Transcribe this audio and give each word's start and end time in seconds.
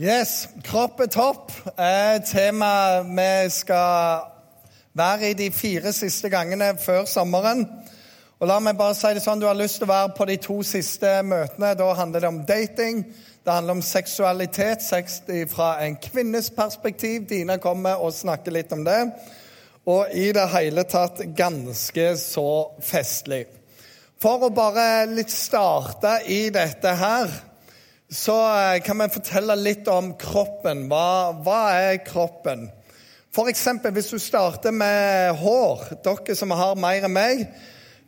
Yes, 0.00 0.46
Kropp 0.64 1.02
er 1.04 1.08
topp 1.12 1.50
er 1.76 2.22
tema 2.24 3.02
vi 3.04 3.50
skal 3.52 4.22
være 4.96 5.28
i 5.28 5.34
de 5.36 5.50
fire 5.52 5.92
siste 5.92 6.30
gangene 6.32 6.70
før 6.80 7.04
sommeren. 7.04 7.66
Og 8.40 8.48
la 8.48 8.56
meg 8.64 8.78
bare 8.78 8.96
si 8.96 9.10
det 9.12 9.20
sånn, 9.20 9.36
Du 9.36 9.44
har 9.44 9.54
lyst 9.54 9.82
til 9.82 9.84
å 9.84 9.92
være 9.92 10.14
på 10.16 10.28
de 10.30 10.38
to 10.40 10.56
siste 10.64 11.10
møtene. 11.28 11.74
Da 11.76 11.90
handler 11.92 12.24
det 12.24 12.28
om 12.30 12.40
dating. 12.48 13.04
Det 13.44 13.52
handler 13.52 13.76
om 13.76 13.84
seksualitet, 13.84 14.80
sex 14.80 15.20
fra 15.52 15.84
en 15.84 16.00
kvinnes 16.00 16.48
perspektiv. 16.56 17.28
Dina 17.28 17.58
kommer 17.58 18.00
og 18.00 18.16
snakker 18.16 18.50
litt 18.50 18.72
om 18.72 18.88
det. 18.88 19.12
Og 19.84 20.08
i 20.16 20.32
det 20.32 20.48
hele 20.56 20.88
tatt 20.88 21.20
ganske 21.36 22.16
så 22.16 22.50
festlig. 22.80 23.44
For 24.16 24.48
å 24.48 24.54
bare 24.56 25.04
litt 25.12 25.30
starte 25.30 26.22
i 26.32 26.46
dette 26.48 26.96
her 26.96 27.51
så 28.12 28.36
eh, 28.58 28.82
kan 28.84 29.00
vi 29.00 29.08
fortelle 29.14 29.56
litt 29.56 29.88
om 29.88 30.12
kroppen. 30.20 30.84
Hva, 30.90 31.32
hva 31.40 31.60
er 31.80 32.02
kroppen? 32.04 32.66
For 33.32 33.48
eksempel, 33.48 33.94
hvis 33.96 34.10
du 34.12 34.18
starter 34.20 34.74
med 34.76 35.32
hår, 35.40 35.86
dere 36.04 36.36
som 36.36 36.52
har 36.52 36.76
mer 36.76 37.06
enn 37.08 37.14
meg, 37.14 37.46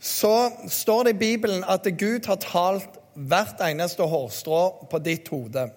så 0.05 0.51
står 0.69 1.09
det 1.09 1.15
i 1.15 1.23
Bibelen 1.23 1.65
at 1.65 1.89
Gud 1.97 2.29
har 2.29 2.43
talt 2.43 3.01
hvert 3.15 3.63
eneste 3.65 4.05
hårstrå 4.05 4.61
på 4.91 5.01
ditt 5.01 5.31
hode. 5.33 5.71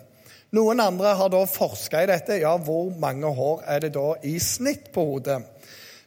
Noen 0.52 0.84
andre 0.84 1.16
har 1.16 1.32
da 1.32 1.46
forska 1.48 2.04
i 2.04 2.10
dette. 2.12 2.42
Ja, 2.42 2.58
hvor 2.60 2.92
mange 3.00 3.32
hår 3.32 3.64
er 3.64 3.86
det 3.86 3.94
da 3.96 4.10
i 4.28 4.36
snitt 4.44 4.92
på 4.96 5.06
hodet? 5.14 5.40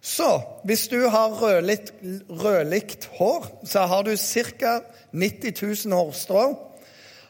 Så 0.01 0.29
hvis 0.69 0.89
du 0.93 1.07
har 1.13 1.41
rødlikt, 1.41 3.09
hår, 3.17 3.49
så 3.65 3.89
har 3.89 4.05
du 4.05 4.13
ca. 4.17 4.81
90 5.13 5.87
000 5.89 5.97
hårstrå. 5.97 6.45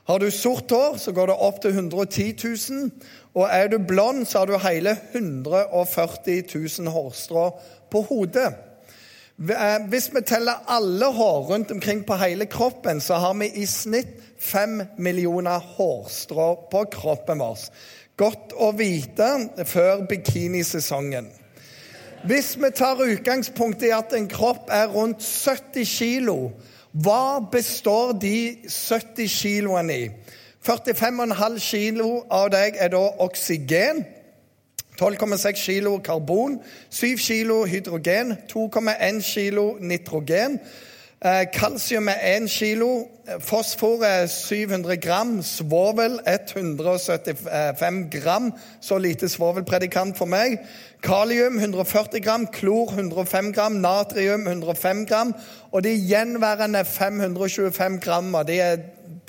Har 0.09 0.19
du 0.19 0.31
sort 0.31 0.71
hår, 0.71 0.97
så 0.97 1.13
går 1.13 1.27
det 1.31 1.37
opp 1.37 1.61
til 1.63 1.71
110 1.71 2.33
000. 2.45 2.91
Og 3.35 3.49
er 3.51 3.69
du 3.69 3.79
blond, 3.79 4.25
så 4.27 4.39
har 4.39 4.47
du 4.47 4.59
hele 4.59 4.97
140 5.13 6.43
000 6.55 6.89
hårstrå 6.91 7.47
på 7.91 8.03
hodet. 8.09 8.51
Eh, 9.41 9.89
hvis 9.89 10.11
vi 10.15 10.21
teller 10.27 10.65
alle 10.69 11.07
hår 11.07 11.41
rundt 11.53 11.71
omkring 11.71 12.05
på 12.07 12.17
hele 12.21 12.47
kroppen, 12.47 13.01
så 13.01 13.15
har 13.15 13.35
vi 13.35 13.49
i 13.55 13.67
snitt 13.67 14.17
fem 14.39 14.83
millioner 14.99 15.59
hårstrå 15.59 16.69
på 16.71 16.85
kroppen 16.93 17.41
vår. 17.41 17.63
Godt 18.17 18.53
å 18.53 18.73
vite 18.77 19.31
før 19.65 20.05
bikinisesongen. 20.09 21.31
Hvis 22.29 22.57
vi 22.61 22.69
tar 22.77 23.01
utgangspunkt 23.01 23.83
i 23.83 23.95
at 23.97 24.13
en 24.13 24.29
kropp 24.29 24.69
er 24.69 24.91
rundt 24.93 25.25
70 25.25 25.87
kilo, 25.89 26.51
hva 26.93 27.41
består 27.53 28.13
de 28.19 28.57
70 28.67 29.29
kiloene 29.29 29.99
i? 29.99 30.09
45,5 30.67 31.59
kilo 31.63 32.09
av 32.31 32.51
deg 32.53 32.77
er 32.77 32.91
da 32.93 33.03
oksygen. 33.25 34.03
12,6 35.01 35.63
kilo 35.65 35.95
karbon, 36.05 36.59
7 36.91 37.17
kilo 37.17 37.63
hydrogen, 37.65 38.35
2,1 38.51 39.23
kilo 39.25 39.77
nitrogen. 39.81 40.59
Eh, 41.25 41.47
kalsium 41.53 42.09
er 42.09 42.37
1 42.37 42.49
kilo, 42.49 43.09
fosfor 43.39 44.03
er 44.05 44.27
700 44.27 44.97
gram, 44.97 45.43
svovel 45.43 46.21
175 46.27 48.11
gram. 48.11 48.53
Så 48.81 48.99
lite 48.99 49.29
svovelpredikant 49.29 50.17
for 50.17 50.25
meg. 50.25 50.59
Kalium 51.03 51.59
140 51.59 52.21
gram, 52.25 52.47
klor 52.47 52.93
105 52.93 53.53
gram, 53.53 53.73
natrium 53.73 54.47
105 54.47 55.07
gram. 55.07 55.35
Og 55.73 55.85
de 55.85 55.93
gjenværende 56.09 56.85
525 56.85 58.01
gramma 58.01 58.43
de 58.43 58.61
er 58.61 58.77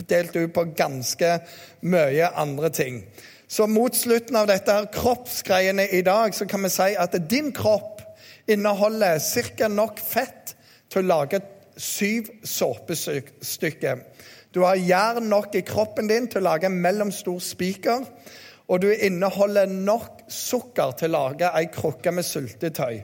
delt 0.10 0.36
ut 0.36 0.54
på 0.54 0.64
ganske 0.78 1.40
mye 1.82 2.28
andre 2.28 2.70
ting. 2.70 3.04
Så 3.48 3.68
mot 3.68 3.96
slutten 3.96 4.36
av 4.36 4.48
dette 4.48 4.72
her 4.72 4.88
kroppsgreiene 4.96 5.90
i 5.92 6.02
dag 6.02 6.32
så 6.34 6.48
kan 6.48 6.64
vi 6.64 6.72
si 6.72 6.94
at 6.96 7.20
din 7.30 7.52
kropp 7.52 8.00
inneholder 8.48 9.20
ca. 9.20 9.68
nok 9.68 10.00
fett 10.00 10.56
til 10.90 11.04
å 11.04 11.08
lage 11.20 11.42
syv 11.82 12.30
såpestykker. 12.44 14.06
Du 14.54 14.62
har 14.62 14.76
jern 14.76 15.30
nok 15.32 15.56
i 15.56 15.64
kroppen 15.66 16.10
din 16.12 16.28
til 16.30 16.42
å 16.42 16.50
lage 16.52 16.68
en 16.70 16.80
mellomstor 16.84 17.40
spiker. 17.44 18.06
Og 18.72 18.82
du 18.84 18.92
inneholder 18.92 19.68
nok 19.68 20.26
sukker 20.32 20.94
til 21.00 21.12
å 21.12 21.18
lage 21.18 21.50
ei 21.58 21.68
krukke 21.74 22.12
med 22.16 22.28
syltetøy. 22.28 23.02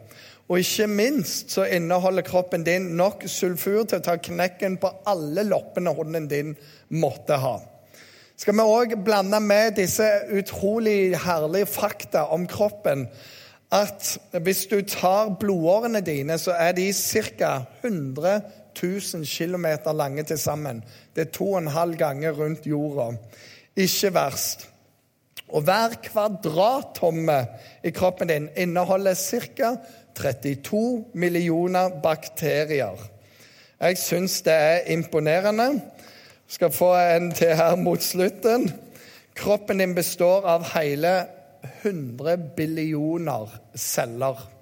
Og 0.47 0.61
ikke 0.63 0.87
minst 0.87 1.51
så 1.51 1.65
inneholder 1.75 2.23
kroppen 2.23 2.63
din 2.63 2.93
nok 2.99 3.25
sulfur 3.27 3.83
til 3.83 3.99
å 3.99 4.05
ta 4.05 4.15
knekken 4.15 4.77
på 4.79 4.91
alle 5.11 5.43
loppene 5.43 5.91
hunden 5.95 6.29
din 6.31 6.53
måtte 6.95 7.39
ha. 7.43 7.57
Skal 8.37 8.55
vi 8.55 8.63
òg 8.69 8.95
blande 9.03 9.39
med 9.43 9.75
disse 9.79 10.05
utrolig 10.29 11.17
herlige 11.23 11.67
fakta 11.67 12.27
om 12.31 12.45
kroppen 12.47 13.07
at 13.73 14.13
hvis 14.31 14.67
du 14.71 14.77
tar 14.87 15.33
blodårene 15.39 15.99
dine, 16.05 16.37
så 16.39 16.53
er 16.55 16.71
de 16.77 16.91
ca. 16.93 17.65
100 17.83 18.39
000 18.83 19.25
km 19.25 19.65
lange 19.93 20.23
til 20.23 20.37
sammen. 20.37 20.83
Det 21.15 21.27
er 21.27 21.31
to 21.31 21.51
og 21.51 21.59
en 21.59 21.67
halv 21.67 21.97
ganger 21.97 22.31
rundt 22.31 22.67
jorda. 22.67 23.17
Ikke 23.75 24.13
verst. 24.13 24.69
Og 25.47 25.61
hver 25.61 25.93
kvadrattomme 26.03 27.45
i 27.83 27.89
kroppen 27.89 28.27
din 28.27 28.49
inneholder 28.57 29.13
ca. 29.13 29.75
32 30.15 31.05
millioner 31.13 31.89
bakterier. 32.03 32.97
Jeg 33.79 33.97
syns 33.97 34.41
det 34.41 34.53
er 34.53 34.91
imponerende. 34.91 35.81
Skal 36.47 36.71
få 36.71 36.95
en 36.95 37.31
til 37.31 37.55
her 37.55 37.75
mot 37.75 38.03
slutten. 38.03 38.71
Kroppen 39.35 39.77
din 39.77 39.95
består 39.95 40.45
av 40.45 40.65
hele 40.73 41.25
100 41.83 42.37
billioner 42.57 43.59
celler. 43.75 44.56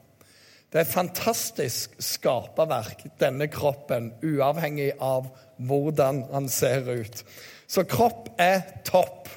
Det 0.75 0.81
er 0.81 0.89
et 0.89 0.91
fantastisk 0.91 1.93
skaperverk, 2.03 3.05
denne 3.15 3.45
kroppen, 3.47 4.09
uavhengig 4.19 4.89
av 4.99 5.29
hvordan 5.63 6.17
han 6.33 6.49
ser 6.51 6.89
ut. 6.89 7.21
Så 7.63 7.85
kropp 7.87 8.25
er 8.35 8.59
topp. 8.83 9.29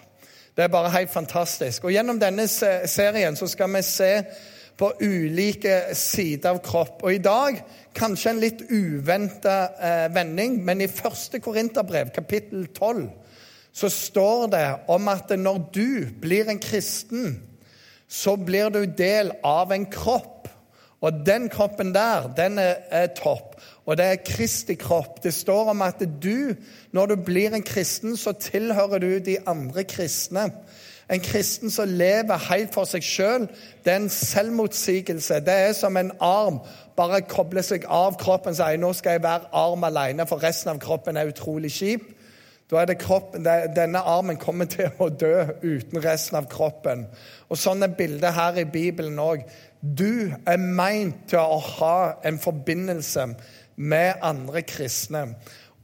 Det 0.57 0.65
er 0.65 0.73
bare 0.73 0.91
helt 0.91 1.13
fantastisk. 1.13 1.85
Og 1.87 1.95
Gjennom 1.95 2.19
denne 2.19 2.49
serien 2.51 3.39
så 3.39 3.47
skal 3.47 3.71
vi 3.71 3.85
se 3.87 4.09
på 4.83 4.89
ulike 4.99 5.95
sider 5.95 6.57
av 6.57 6.59
kropp. 6.67 7.05
Og 7.07 7.15
i 7.15 7.23
dag 7.23 7.61
kanskje 7.95 8.33
en 8.33 8.43
litt 8.43 8.65
uventa 8.67 9.59
eh, 9.79 10.09
vending, 10.17 10.57
men 10.67 10.83
i 10.83 10.91
første 10.91 11.39
Korinterbrev, 11.39 12.11
kapittel 12.19 12.67
12, 12.73 13.05
så 13.79 13.93
står 13.95 14.51
det 14.57 14.65
om 14.91 15.07
at 15.15 15.31
når 15.39 15.63
du 15.71 16.03
blir 16.19 16.51
en 16.51 16.59
kristen, 16.59 17.45
så 18.11 18.35
blir 18.35 18.75
du 18.75 18.83
del 18.91 19.31
av 19.47 19.71
en 19.71 19.87
kropp. 19.87 20.38
Og 21.01 21.27
den 21.27 21.49
kroppen 21.49 21.93
der, 21.95 22.33
den 22.37 22.59
er, 22.59 22.75
er 22.91 23.07
topp 23.15 23.59
og 23.89 23.97
det 23.97 24.05
er 24.05 24.17
Kristi 24.21 24.75
kropp. 24.75 25.23
Det 25.25 25.35
står 25.35 25.71
om 25.71 25.83
at 25.83 26.03
du, 26.23 26.55
når 26.93 27.07
du 27.07 27.17
blir 27.25 27.55
en 27.55 27.63
kristen, 27.63 28.17
så 28.17 28.33
tilhører 28.33 28.99
du 28.99 29.19
de 29.19 29.39
andre 29.47 29.85
kristne. 29.85 30.51
En 31.11 31.21
kristen 31.21 31.71
som 31.71 31.89
lever 31.89 32.51
helt 32.51 32.75
for 32.75 32.85
seg 32.85 33.03
sjøl, 33.03 33.47
det 33.85 33.93
er 33.93 34.03
en 34.03 34.13
selvmotsigelse. 34.13 35.41
Det 35.41 35.55
er 35.55 35.73
som 35.73 35.97
en 35.97 36.13
arm. 36.21 36.61
Bare 37.01 37.23
koble 37.25 37.65
seg 37.65 37.87
av 37.89 38.19
kroppen 38.21 38.53
og 38.53 38.61
si 38.61 38.77
nå 38.77 38.93
skal 38.93 39.17
jeg 39.17 39.25
være 39.25 39.49
arm 39.57 39.89
alene, 39.89 40.29
for 40.29 40.45
resten 40.45 40.75
av 40.75 40.83
kroppen 40.85 41.17
er 41.17 41.33
utrolig 41.33 41.73
kjip. 41.73 42.05
Da 42.69 42.83
er 42.83 42.91
det 42.91 42.99
kroppen, 43.01 43.47
Denne 43.77 44.03
armen 44.05 44.37
kommer 44.37 44.69
til 44.69 44.91
å 45.01 45.09
dø 45.09 45.47
uten 45.63 46.03
resten 46.05 46.37
av 46.37 46.51
kroppen. 46.53 47.07
Og 47.49 47.57
Sånn 47.57 47.83
er 47.83 47.95
bildet 47.97 48.37
her 48.37 48.61
i 48.61 48.69
Bibelen 48.69 49.17
òg. 49.17 49.47
Du 49.81 50.33
er 50.47 50.59
meint 50.59 51.29
til 51.31 51.39
å 51.39 51.59
ha 51.79 51.99
en 52.27 52.39
forbindelse 52.43 53.29
med 53.79 54.25
andre 54.27 54.63
kristne. 54.67 55.25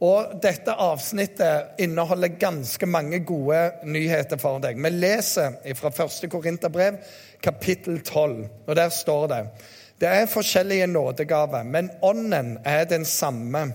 Og 0.03 0.35
dette 0.43 0.75
avsnittet 0.83 1.79
inneholder 1.81 2.35
ganske 2.41 2.87
mange 2.91 3.21
gode 3.25 3.61
nyheter 3.87 4.41
for 4.43 4.59
deg. 4.61 4.81
Vi 4.83 4.91
leser 4.91 5.55
fra 5.79 5.93
1. 5.95 6.27
Korinterbrev, 6.33 6.99
kapittel 7.43 8.01
12, 8.03 8.43
og 8.67 8.77
der 8.77 8.91
står 8.91 9.27
det 9.31 9.41
Det 10.01 10.11
er 10.11 10.27
forskjellige 10.27 10.87
nådegaver, 10.91 11.63
men 11.63 11.91
ånden 12.03 12.59
er 12.65 12.85
den 12.85 13.05
samme. 13.05 13.69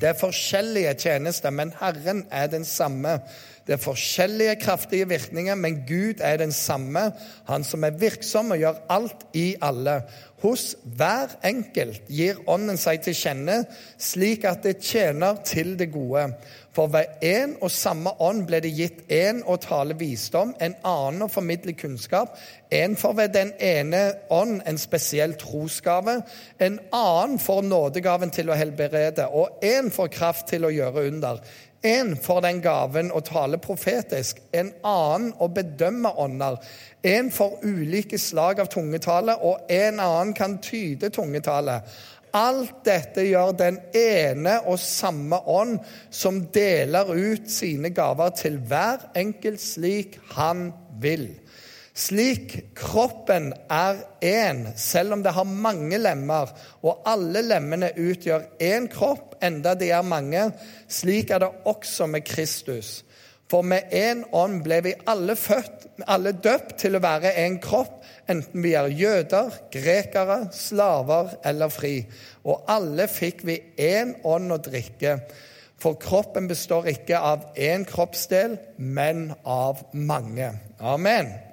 Det 0.00 0.08
er 0.08 0.18
forskjellige 0.18 0.94
tjenester, 0.94 1.50
men 1.50 1.74
Herren 1.80 2.24
er 2.30 2.46
den 2.46 2.64
samme. 2.64 3.18
Det 3.66 3.76
er 3.76 3.82
forskjellige 3.82 4.56
kraftige 4.62 5.08
virkninger, 5.08 5.54
men 5.54 5.84
Gud 5.88 6.20
er 6.20 6.36
den 6.36 6.52
samme, 6.52 7.12
Han 7.46 7.64
som 7.64 7.84
er 7.84 7.90
virksom 7.90 8.50
og 8.50 8.58
gjør 8.58 8.82
alt 8.90 9.26
i 9.34 9.54
alle. 9.62 10.02
Hos 10.42 10.76
hver 10.96 11.36
enkelt 11.46 12.08
gir 12.10 12.40
Ånden 12.50 12.78
seg 12.80 13.04
til 13.04 13.14
kjenne, 13.14 13.60
slik 13.98 14.42
at 14.48 14.64
det 14.66 14.80
tjener 14.82 15.38
til 15.46 15.76
det 15.78 15.92
gode. 15.92 16.32
For 16.74 16.90
ved 16.90 17.22
én 17.22 17.54
og 17.60 17.70
samme 17.70 18.10
ånd 18.24 18.46
ble 18.48 18.62
det 18.64 18.72
gitt 18.74 19.02
én 19.12 19.42
å 19.46 19.58
tale 19.62 19.94
visdom, 20.00 20.54
en 20.58 20.74
annen 20.82 21.26
å 21.26 21.30
formidle 21.30 21.76
kunnskap, 21.78 22.34
en 22.72 22.96
for 22.96 23.14
ved 23.14 23.34
den 23.36 23.52
ene 23.60 24.00
ånd 24.32 24.62
en 24.66 24.80
spesiell 24.80 25.36
trosgave, 25.38 26.22
en 26.58 26.80
annen 26.90 27.38
for 27.38 27.62
nådegaven 27.62 28.32
til 28.34 28.50
å 28.50 28.56
helbrede, 28.58 29.28
og 29.28 29.62
en 29.62 29.92
for 29.94 30.10
kraft 30.10 30.48
til 30.50 30.66
å 30.66 30.72
gjøre 30.72 31.06
under. 31.12 31.44
En 31.82 32.16
får 32.16 32.40
den 32.44 32.60
gaven 32.62 33.10
å 33.10 33.20
tale 33.26 33.58
profetisk, 33.58 34.38
en 34.54 34.70
annen 34.86 35.32
å 35.42 35.48
bedømme 35.50 36.12
ånder. 36.22 36.60
En 37.02 37.30
får 37.34 37.58
ulike 37.66 38.18
slag 38.22 38.62
av 38.62 38.70
tungetale, 38.70 39.34
og 39.42 39.66
en 39.72 39.98
annen 39.98 40.30
kan 40.38 40.60
tyde 40.62 41.10
tungetale. 41.10 41.80
Alt 42.32 42.84
dette 42.86 43.26
gjør 43.26 43.50
den 43.58 43.80
ene 43.98 44.60
og 44.62 44.78
samme 44.80 45.42
ånd, 45.50 45.80
som 46.10 46.38
deler 46.54 47.10
ut 47.12 47.50
sine 47.50 47.90
gaver 47.92 48.30
til 48.38 48.60
hver 48.62 49.10
enkelt 49.18 49.60
slik 49.60 50.20
han 50.36 50.70
vil. 51.02 51.32
Slik 51.92 52.54
kroppen 52.74 53.50
er 53.68 53.98
én, 54.24 54.64
selv 54.80 55.12
om 55.12 55.22
det 55.22 55.34
har 55.36 55.44
mange 55.44 55.98
lemmer, 56.00 56.48
og 56.80 57.02
alle 57.04 57.42
lemmene 57.44 57.90
utgjør 58.00 58.46
én 58.64 58.88
kropp, 58.92 59.34
enda 59.44 59.74
de 59.76 59.90
er 59.92 60.06
mange, 60.06 60.46
slik 60.88 61.30
er 61.30 61.44
det 61.44 61.50
også 61.68 62.08
med 62.08 62.24
Kristus. 62.24 63.02
For 63.52 63.60
med 63.60 63.92
én 63.92 64.22
ånd 64.32 64.62
ble 64.64 64.78
vi 64.86 64.94
alle 65.04 65.36
født, 65.36 65.84
alle 66.08 66.32
døpt 66.32 66.78
til 66.80 66.96
å 66.96 67.02
være 67.04 67.34
en 67.44 67.60
kropp, 67.60 68.00
enten 68.24 68.64
vi 68.64 68.72
er 68.72 68.88
jøder, 68.88 69.52
grekere, 69.74 70.46
slaver 70.56 71.36
eller 71.44 71.68
fri. 71.68 71.98
Og 72.48 72.64
alle 72.72 73.04
fikk 73.12 73.44
vi 73.44 73.60
én 73.76 74.16
ånd 74.24 74.56
å 74.56 74.62
drikke. 74.64 75.18
For 75.76 76.00
kroppen 76.00 76.48
består 76.48 76.88
ikke 76.94 77.20
av 77.20 77.50
én 77.52 77.84
kroppsdel, 77.84 78.56
men 78.78 79.34
av 79.44 79.84
mange. 79.92 80.54
Amen. 80.80 81.51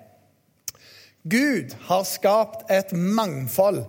Gud 1.29 1.75
har 1.87 2.03
skapt 2.03 2.71
et 2.71 2.93
mangfold. 2.93 3.83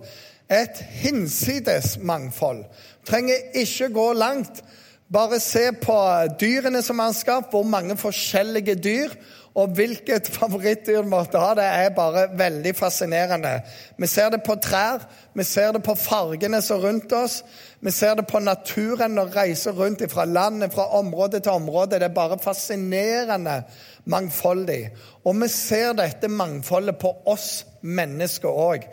Et 0.51 0.81
hinsides 1.01 1.97
mangfold. 2.03 2.65
Trenger 3.07 3.55
ikke 3.55 3.89
gå 3.93 4.13
langt. 4.13 4.63
Bare 5.11 5.39
se 5.43 5.71
på 5.81 5.95
dyrene 6.39 6.81
som 6.83 6.99
han 6.99 7.11
har 7.11 7.17
skapt, 7.17 7.51
hvor 7.51 7.63
mange 7.67 7.97
forskjellige 7.99 8.75
dyr. 8.75 9.15
Og 9.51 9.73
hvilket 9.75 10.29
favorittdyr 10.31 11.03
måtte 11.03 11.39
ha, 11.41 11.51
det 11.57 11.65
er 11.65 11.89
bare 11.95 12.29
veldig 12.39 12.71
fascinerende. 12.75 13.57
Vi 13.99 14.07
ser 14.07 14.29
det 14.31 14.39
på 14.45 14.55
trær, 14.63 15.03
vi 15.35 15.43
ser 15.43 15.73
det 15.75 15.81
på 15.83 15.95
fargene 15.99 16.61
som 16.63 16.79
er 16.79 16.87
rundt 16.87 17.11
oss. 17.17 17.41
Vi 17.83 17.91
ser 17.91 18.15
det 18.15 18.29
på 18.31 18.39
naturen 18.39 19.19
og 19.19 19.35
reiser 19.35 19.75
rundt 19.75 20.05
fra 20.11 20.25
landet, 20.25 20.71
fra 20.73 20.87
område 20.99 21.39
til 21.39 21.51
område. 21.51 21.99
Det 21.99 22.07
er 22.07 22.15
bare 22.15 22.39
fascinerende 22.39 23.63
mangfoldig. 24.05 24.85
Og 25.25 25.35
vi 25.41 25.51
ser 25.51 25.97
dette 25.99 26.31
mangfoldet 26.31 27.01
på 27.01 27.11
oss 27.25 27.65
mennesker 27.81 28.47
òg. 28.49 28.87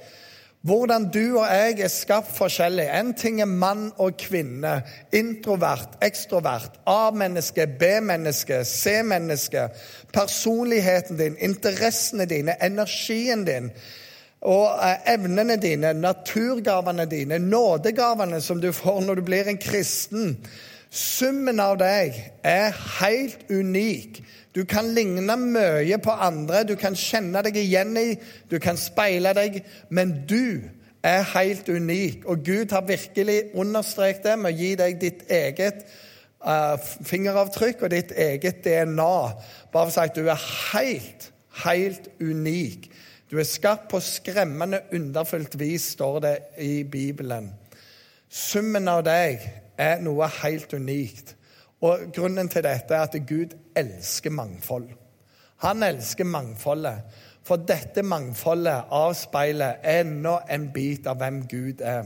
Hvordan 0.66 1.04
du 1.14 1.38
og 1.38 1.46
jeg 1.46 1.78
er 1.86 1.90
skapt 1.92 2.32
forskjellig. 2.34 2.88
En 2.90 3.12
ting 3.14 3.38
er 3.40 3.46
mann 3.46 3.92
og 3.96 4.16
kvinne. 4.18 4.80
Introvert, 5.14 5.94
ekstrovert. 6.02 6.80
A-menneske, 6.86 7.66
B-menneske, 7.78 8.64
C-menneske. 8.66 9.68
Personligheten 10.12 11.16
din, 11.16 11.36
interessene 11.38 12.26
dine, 12.26 12.56
energien 12.64 13.46
din. 13.46 13.70
Og 14.40 14.66
eh, 14.82 15.14
evnene 15.14 15.56
dine, 15.62 15.92
naturgavene 15.94 17.06
dine, 17.06 17.38
nådegavene 17.38 18.40
som 18.42 18.60
du 18.60 18.72
får 18.72 19.00
når 19.06 19.14
du 19.14 19.22
blir 19.30 19.50
en 19.50 19.62
kristen. 19.62 20.34
Summen 20.90 21.60
av 21.60 21.76
deg 21.80 22.16
er 22.46 22.72
helt 22.98 23.44
unik. 23.50 24.22
Du 24.56 24.64
kan 24.64 24.88
ligne 24.96 25.36
mye 25.36 25.98
på 26.00 26.10
andre, 26.10 26.64
du 26.64 26.74
kan 26.80 26.96
kjenne 26.96 27.42
deg 27.44 27.58
igjen 27.60 27.92
i, 28.00 28.08
du 28.48 28.56
kan 28.62 28.78
speile 28.80 29.34
deg, 29.36 29.60
men 29.92 30.14
du 30.28 30.64
er 31.04 31.26
helt 31.34 31.68
unik. 31.68 32.24
Og 32.26 32.44
Gud 32.44 32.72
har 32.72 32.88
virkelig 32.88 33.42
understreket 33.54 34.24
det 34.24 34.38
med 34.40 34.54
å 34.54 34.58
gi 34.62 34.70
deg 34.80 34.96
ditt 35.02 35.26
eget 35.28 35.84
uh, 36.40 36.80
fingeravtrykk 36.80 37.84
og 37.84 37.92
ditt 37.92 38.16
eget 38.16 38.64
DNA. 38.64 39.12
Bare 39.72 39.90
for 39.90 39.92
å 39.92 39.96
si 39.98 40.06
at 40.08 40.16
du 40.16 40.24
er 40.24 40.48
helt, 40.72 41.30
helt 41.66 42.10
unik. 42.18 42.90
Du 43.28 43.36
er 43.36 43.44
skapt 43.44 43.90
på 43.92 44.00
skremmende 44.00 44.86
underfullt 44.96 45.58
vis, 45.60 45.92
står 45.92 46.20
det 46.24 46.36
i 46.64 46.82
Bibelen. 46.88 47.52
Summen 48.32 48.88
av 48.88 49.04
deg 49.04 49.44
er 49.78 50.02
noe 50.02 50.28
helt 50.42 50.72
unikt. 50.74 51.34
Og 51.80 52.10
Grunnen 52.14 52.50
til 52.50 52.64
dette 52.66 52.94
er 52.94 53.06
at 53.06 53.16
Gud 53.28 53.54
elsker 53.76 54.34
mangfold. 54.34 54.88
Han 55.62 55.82
elsker 55.82 56.24
mangfoldet. 56.24 57.02
For 57.46 57.56
dette 57.56 58.02
mangfoldet 58.02 58.90
avspeiler 58.92 59.80
enda 59.86 60.40
en 60.50 60.68
bit 60.74 61.06
av 61.06 61.16
hvem 61.22 61.44
Gud 61.48 61.80
er. 61.80 62.04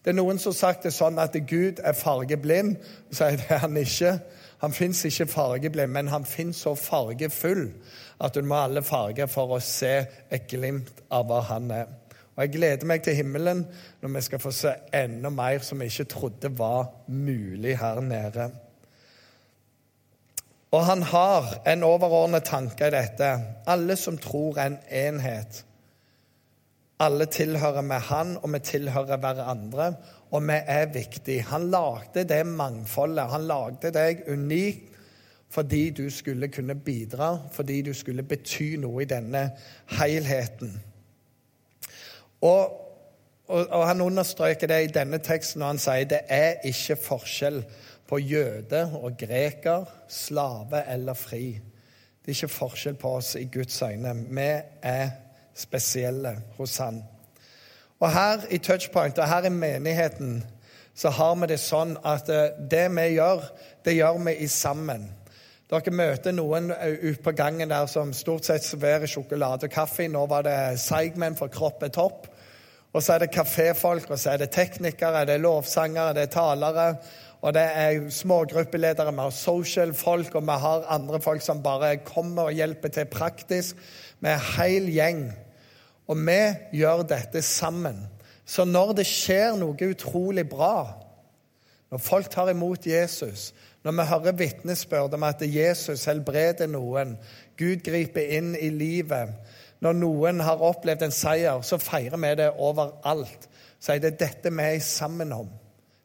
Det 0.00 0.12
er 0.12 0.16
Noen 0.16 0.38
som 0.40 0.54
har 0.54 0.58
sagt 0.60 0.86
det 0.86 0.94
sånn 0.96 1.18
at 1.20 1.34
Gud 1.48 1.80
er 1.84 1.96
fargeblind. 1.96 2.76
Så 3.12 3.26
er 3.26 3.40
det 3.40 3.58
han 3.64 3.76
ikke. 3.76 4.14
Han 4.60 4.76
fins 4.76 5.02
ikke 5.08 5.26
fargeblind, 5.28 5.92
men 5.92 6.08
han 6.08 6.24
fins 6.28 6.62
så 6.64 6.74
fargefull 6.76 7.66
at 8.20 8.36
du 8.36 8.44
må 8.44 8.56
ha 8.56 8.68
alle 8.68 8.82
farger 8.84 9.28
for 9.32 9.56
å 9.56 9.60
se 9.64 9.94
et 10.30 10.48
glimt 10.48 11.02
av 11.08 11.28
hva 11.28 11.40
han 11.48 11.70
er. 11.72 11.99
Og 12.36 12.42
Jeg 12.42 12.52
gleder 12.54 12.86
meg 12.86 13.02
til 13.04 13.16
himmelen 13.18 13.64
når 14.00 14.14
vi 14.14 14.24
skal 14.24 14.42
få 14.42 14.52
se 14.54 14.74
enda 14.94 15.30
mer 15.34 15.64
som 15.66 15.80
vi 15.80 15.90
ikke 15.90 16.08
trodde 16.12 16.52
var 16.58 16.88
mulig 17.06 17.78
her 17.78 18.00
nede. 18.00 18.50
Og 20.70 20.84
han 20.86 21.02
har 21.02 21.62
en 21.66 21.82
overordnet 21.82 22.46
tanke 22.46 22.86
i 22.86 22.94
dette. 22.94 23.30
Alle 23.66 23.96
som 23.98 24.18
tror, 24.18 24.60
en 24.62 24.78
enhet. 24.86 25.64
Alle 27.00 27.26
tilhører 27.26 27.82
med 27.82 28.06
han, 28.06 28.36
og 28.42 28.52
vi 28.52 28.58
tilhører 28.58 29.18
hverandre. 29.18 29.94
Og 30.30 30.46
vi 30.46 30.60
er 30.66 30.92
viktige. 30.94 31.42
Han 31.42 31.70
lagde 31.70 32.24
det 32.24 32.46
mangfoldet. 32.46 33.30
Han 33.32 33.48
lagde 33.50 33.90
deg 33.94 34.24
unikt 34.28 34.86
fordi 35.50 35.90
du 35.90 36.04
skulle 36.10 36.46
kunne 36.48 36.74
bidra, 36.74 37.38
fordi 37.52 37.82
du 37.82 37.90
skulle 37.94 38.22
bety 38.22 38.76
noe 38.78 39.02
i 39.02 39.08
denne 39.10 39.48
helheten. 39.98 40.76
Og, 42.40 42.76
og, 43.46 43.66
og 43.66 43.86
han 43.86 44.00
understreker 44.00 44.70
det 44.70 44.82
i 44.82 44.92
denne 44.94 45.18
teksten 45.18 45.60
når 45.60 45.74
han 45.74 45.82
sier 45.82 46.10
det 46.10 46.20
er 46.32 46.62
ikke 46.68 46.96
forskjell 46.96 47.62
på 48.10 48.18
jøde 48.18 48.84
og 48.98 49.18
greker, 49.18 49.84
slave 50.08 50.82
eller 50.90 51.14
fri. 51.14 51.60
Det 52.20 52.32
er 52.32 52.38
ikke 52.38 52.52
forskjell 52.52 52.96
på 53.00 53.16
oss 53.20 53.34
i 53.38 53.46
Guds 53.52 53.82
øyne. 53.82 54.14
Vi 54.28 54.48
er 54.82 55.10
spesielle 55.54 56.36
hos 56.56 56.76
Han. 56.76 57.02
Og 58.00 58.12
her 58.12 58.46
i 58.50 58.58
Touchpoint 58.58 59.18
og 59.18 59.28
her 59.28 59.44
i 59.44 59.52
menigheten 59.52 60.44
så 60.94 61.10
har 61.10 61.34
vi 61.36 61.48
det 61.52 61.60
sånn 61.60 61.94
at 62.04 62.28
eh, 62.32 62.52
det 62.70 62.86
vi 62.96 63.06
gjør, 63.14 63.44
det 63.84 63.94
gjør 63.94 64.20
vi 64.24 64.34
i 64.44 64.48
sammen. 64.50 65.06
Dere 65.70 65.92
møter 65.94 66.34
noen 66.34 66.72
eh, 66.74 66.96
ute 67.04 67.22
på 67.22 67.34
gangen 67.36 67.70
der 67.70 67.86
som 67.88 68.12
stort 68.16 68.48
sett 68.48 68.66
serverer 68.66 69.08
sjokolade 69.08 69.68
og 69.68 69.74
kaffe. 69.74 70.08
Nå 70.08 70.24
var 70.28 70.44
det 70.48 70.56
seigmenn 70.82 71.38
for 71.38 71.52
Kropp 71.52 71.84
er 71.86 71.92
topp. 71.94 72.26
Og 72.92 73.02
så 73.02 73.14
er 73.14 73.22
det 73.22 73.34
kaféfolk, 73.34 74.10
og 74.10 74.18
så 74.18 74.30
er 74.32 74.40
det 74.42 74.50
teknikere, 74.50 75.24
det 75.26 75.36
er 75.36 75.44
lovsangere, 75.44 76.14
det 76.14 76.22
er 76.26 76.32
talere. 76.34 76.86
Og 77.40 77.54
det 77.54 77.62
er 77.62 78.08
smågruppeledere, 78.12 79.12
vi 79.12 79.22
har 79.22 79.30
social-folk, 79.30 80.34
og 80.34 80.42
vi 80.42 80.56
har 80.64 80.88
andre 80.92 81.20
folk 81.20 81.42
som 81.42 81.62
bare 81.62 81.96
kommer 82.04 82.50
og 82.50 82.52
hjelper 82.52 82.88
til 82.88 83.04
praktisk. 83.04 83.76
Vi 84.20 84.28
er 84.28 84.34
en 84.34 84.58
hel 84.58 84.90
gjeng. 84.92 85.22
Og 86.10 86.18
vi 86.26 86.40
gjør 86.80 87.06
dette 87.08 87.42
sammen. 87.42 88.02
Så 88.44 88.64
når 88.64 88.92
det 88.98 89.06
skjer 89.06 89.54
noe 89.56 89.90
utrolig 89.92 90.48
bra, 90.50 90.90
når 91.90 92.02
folk 92.02 92.28
tar 92.30 92.50
imot 92.50 92.86
Jesus, 92.86 93.52
når 93.82 93.92
vi 93.92 94.08
hører 94.10 94.36
vitnesbyrd 94.36 95.14
om 95.14 95.22
at 95.22 95.42
Jesus 95.46 96.04
helbreder 96.04 96.68
noen, 96.68 97.16
Gud 97.58 97.80
griper 97.86 98.34
inn 98.36 98.52
i 98.58 98.68
livet 98.74 99.32
Når 99.80 99.96
noen 99.96 100.42
har 100.44 100.62
opplevd 100.64 101.06
en 101.06 101.14
seier, 101.14 101.62
så 101.64 101.80
feirer 101.80 102.20
vi 102.20 102.34
det 102.42 102.50
overalt. 102.58 103.48
Så 103.80 103.94
er 103.94 104.02
det 104.04 104.18
dette 104.20 104.52
vi 104.52 104.66
er 104.76 104.80
sammen 104.84 105.32
om. 105.32 105.48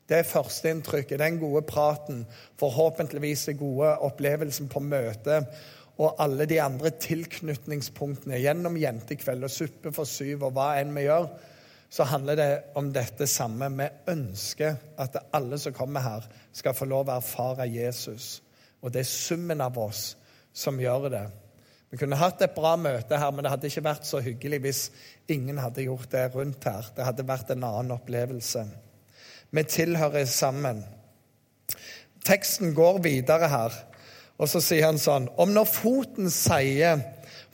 Det 0.08 0.20
er 0.20 0.28
førsteinntrykket, 0.30 1.20
den 1.20 1.40
gode 1.42 1.64
praten, 1.66 2.26
forhåpentligvis 2.62 3.48
den 3.50 3.58
gode 3.58 3.96
opplevelsen 4.06 4.70
på 4.70 4.80
møtet 4.86 5.50
og 5.98 6.20
alle 6.20 6.46
de 6.46 6.60
andre 6.62 6.92
tilknytningspunktene 7.00 8.40
gjennom 8.44 8.76
jentekveld 8.80 9.48
og 9.48 9.52
suppe 9.52 9.94
for 9.96 10.10
syv 10.10 10.44
og 10.44 10.58
hva 10.58 10.74
enn 10.82 10.92
vi 10.96 11.06
gjør, 11.06 11.30
så 11.90 12.08
handler 12.10 12.40
det 12.40 12.50
om 12.76 12.90
dette 12.94 13.28
samme. 13.32 13.70
Vi 13.78 13.88
ønsker 14.12 14.76
at 15.00 15.16
alle 15.34 15.60
som 15.62 15.76
kommer 15.76 16.04
her, 16.04 16.28
skal 16.52 16.76
få 16.76 16.88
lov 16.90 17.08
å 17.08 17.16
erfare 17.22 17.70
Jesus. 17.72 18.42
Og 18.84 18.92
det 18.92 19.06
er 19.06 19.10
summen 19.10 19.64
av 19.64 19.78
oss 19.80 20.18
som 20.56 20.80
gjør 20.82 21.08
det. 21.14 21.26
Vi 21.96 22.00
kunne 22.02 22.18
hatt 22.20 22.42
et 22.44 22.52
bra 22.52 22.74
møte 22.76 23.16
her, 23.16 23.30
men 23.32 23.46
det 23.46 23.52
hadde 23.54 23.70
ikke 23.70 23.86
vært 23.86 24.04
så 24.04 24.20
hyggelig 24.20 24.58
hvis 24.66 24.80
ingen 25.32 25.62
hadde 25.64 25.86
gjort 25.86 26.10
det 26.12 26.26
rundt 26.34 26.66
her. 26.68 26.90
Det 26.92 27.06
hadde 27.08 27.24
vært 27.24 27.54
en 27.54 27.64
annen 27.64 27.94
opplevelse. 27.96 28.66
Vi 29.56 29.64
tilhører 29.64 30.26
sammen. 30.28 30.82
Teksten 32.28 32.74
går 32.76 33.00
videre 33.06 33.48
her, 33.48 33.78
og 34.36 34.52
så 34.52 34.60
sier 34.60 34.90
han 34.90 35.00
sånn 35.00 35.30
Om 35.40 35.54
når 35.56 35.72
foten 35.72 36.28
sier 36.28 37.00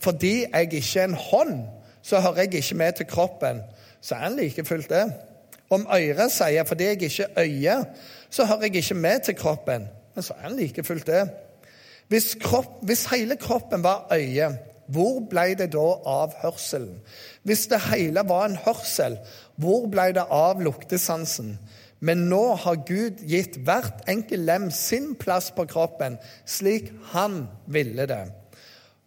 'fordi 0.02 0.34
jeg 0.48 0.74
ikke 0.74 1.00
er 1.00 1.04
en 1.04 1.14
hånd, 1.14 1.54
så 2.02 2.20
hører 2.26 2.42
jeg 2.42 2.64
ikke 2.64 2.80
med 2.82 2.98
til 2.98 3.06
kroppen', 3.06 3.62
så 4.02 4.16
er 4.16 4.20
han 4.26 4.40
like 4.42 4.66
fullt 4.66 4.90
det. 4.90 5.14
Om 5.70 5.86
øret 5.86 6.32
sier 6.32 6.64
'fordi 6.64 6.84
jeg 6.84 7.02
ikke 7.02 7.30
er 7.36 7.46
øye, 7.46 7.86
så 8.30 8.46
hører 8.46 8.62
jeg 8.62 8.76
ikke 8.76 8.96
med 8.96 9.20
til 9.20 9.36
kroppen', 9.36 9.88
men 10.16 10.24
så 10.24 10.34
er 10.34 10.50
han 10.50 10.58
like 10.58 10.84
fullt 10.84 11.08
det. 11.08 11.30
Hvis, 12.12 12.34
kropp, 12.44 12.82
hvis 12.84 13.06
hele 13.08 13.38
kroppen 13.40 13.84
var 13.84 14.10
øye, 14.12 14.50
hvor 14.92 15.22
ble 15.32 15.54
det 15.56 15.70
da 15.72 15.86
av 16.12 16.34
hørselen? 16.42 16.98
Hvis 17.48 17.70
det 17.72 17.80
hele 17.86 18.26
var 18.28 18.50
en 18.50 18.58
hørsel, 18.60 19.16
hvor 19.56 19.88
ble 19.92 20.10
det 20.18 20.26
av 20.28 20.60
luktesansen? 20.60 21.54
Men 22.04 22.26
nå 22.28 22.42
har 22.66 22.82
Gud 22.84 23.22
gitt 23.30 23.56
hvert 23.64 24.04
enkelt 24.12 24.44
lem 24.44 24.68
sin 24.76 25.14
plass 25.16 25.52
på 25.56 25.64
kroppen, 25.70 26.18
slik 26.44 26.90
han 27.14 27.46
ville 27.72 28.10
det. 28.10 28.26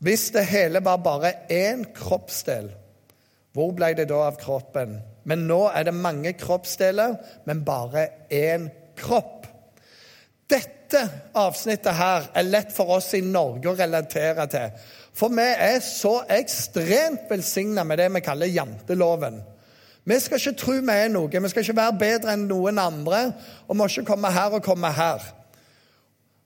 Hvis 0.01 0.31
det 0.33 0.47
hele 0.49 0.81
var 0.85 1.03
bare 1.05 1.35
én 1.53 1.85
kroppsdel, 1.93 2.71
hvor 3.53 3.75
ble 3.77 3.93
det 3.99 4.09
da 4.09 4.25
av 4.31 4.41
kroppen? 4.41 4.97
Men 5.29 5.45
nå 5.51 5.67
er 5.75 5.91
det 5.91 5.95
mange 5.95 6.33
kroppsdeler, 6.41 7.19
men 7.45 7.67
bare 7.69 8.09
én 8.33 8.71
kropp. 8.97 9.44
Dette 10.51 11.01
avsnittet 11.35 11.97
her 11.97 12.29
er 12.37 12.47
lett 12.47 12.73
for 12.75 12.99
oss 12.99 13.15
i 13.17 13.23
Norge 13.25 13.71
å 13.71 13.79
relatere 13.79 14.47
til. 14.53 14.75
For 15.15 15.33
vi 15.33 15.47
er 15.47 15.79
så 15.85 16.19
ekstremt 16.33 17.31
velsigna 17.31 17.85
med 17.87 18.03
det 18.03 18.11
vi 18.17 18.25
kaller 18.25 18.51
janteloven. 18.51 19.41
Vi 20.05 20.19
skal 20.21 20.41
ikke 20.41 20.59
tro 20.61 20.75
vi 20.85 20.97
er 20.99 21.09
noe, 21.09 21.31
vi 21.33 21.49
skal 21.49 21.65
ikke 21.65 21.79
være 21.79 21.97
bedre 22.01 22.35
enn 22.35 22.45
noen 22.51 22.81
andre. 22.83 23.23
Og 23.69 23.79
må 23.79 23.89
ikke 23.89 24.05
komme 24.11 24.33
her 24.35 24.59
og 24.59 24.67
komme 24.67 24.91
her. 24.93 25.25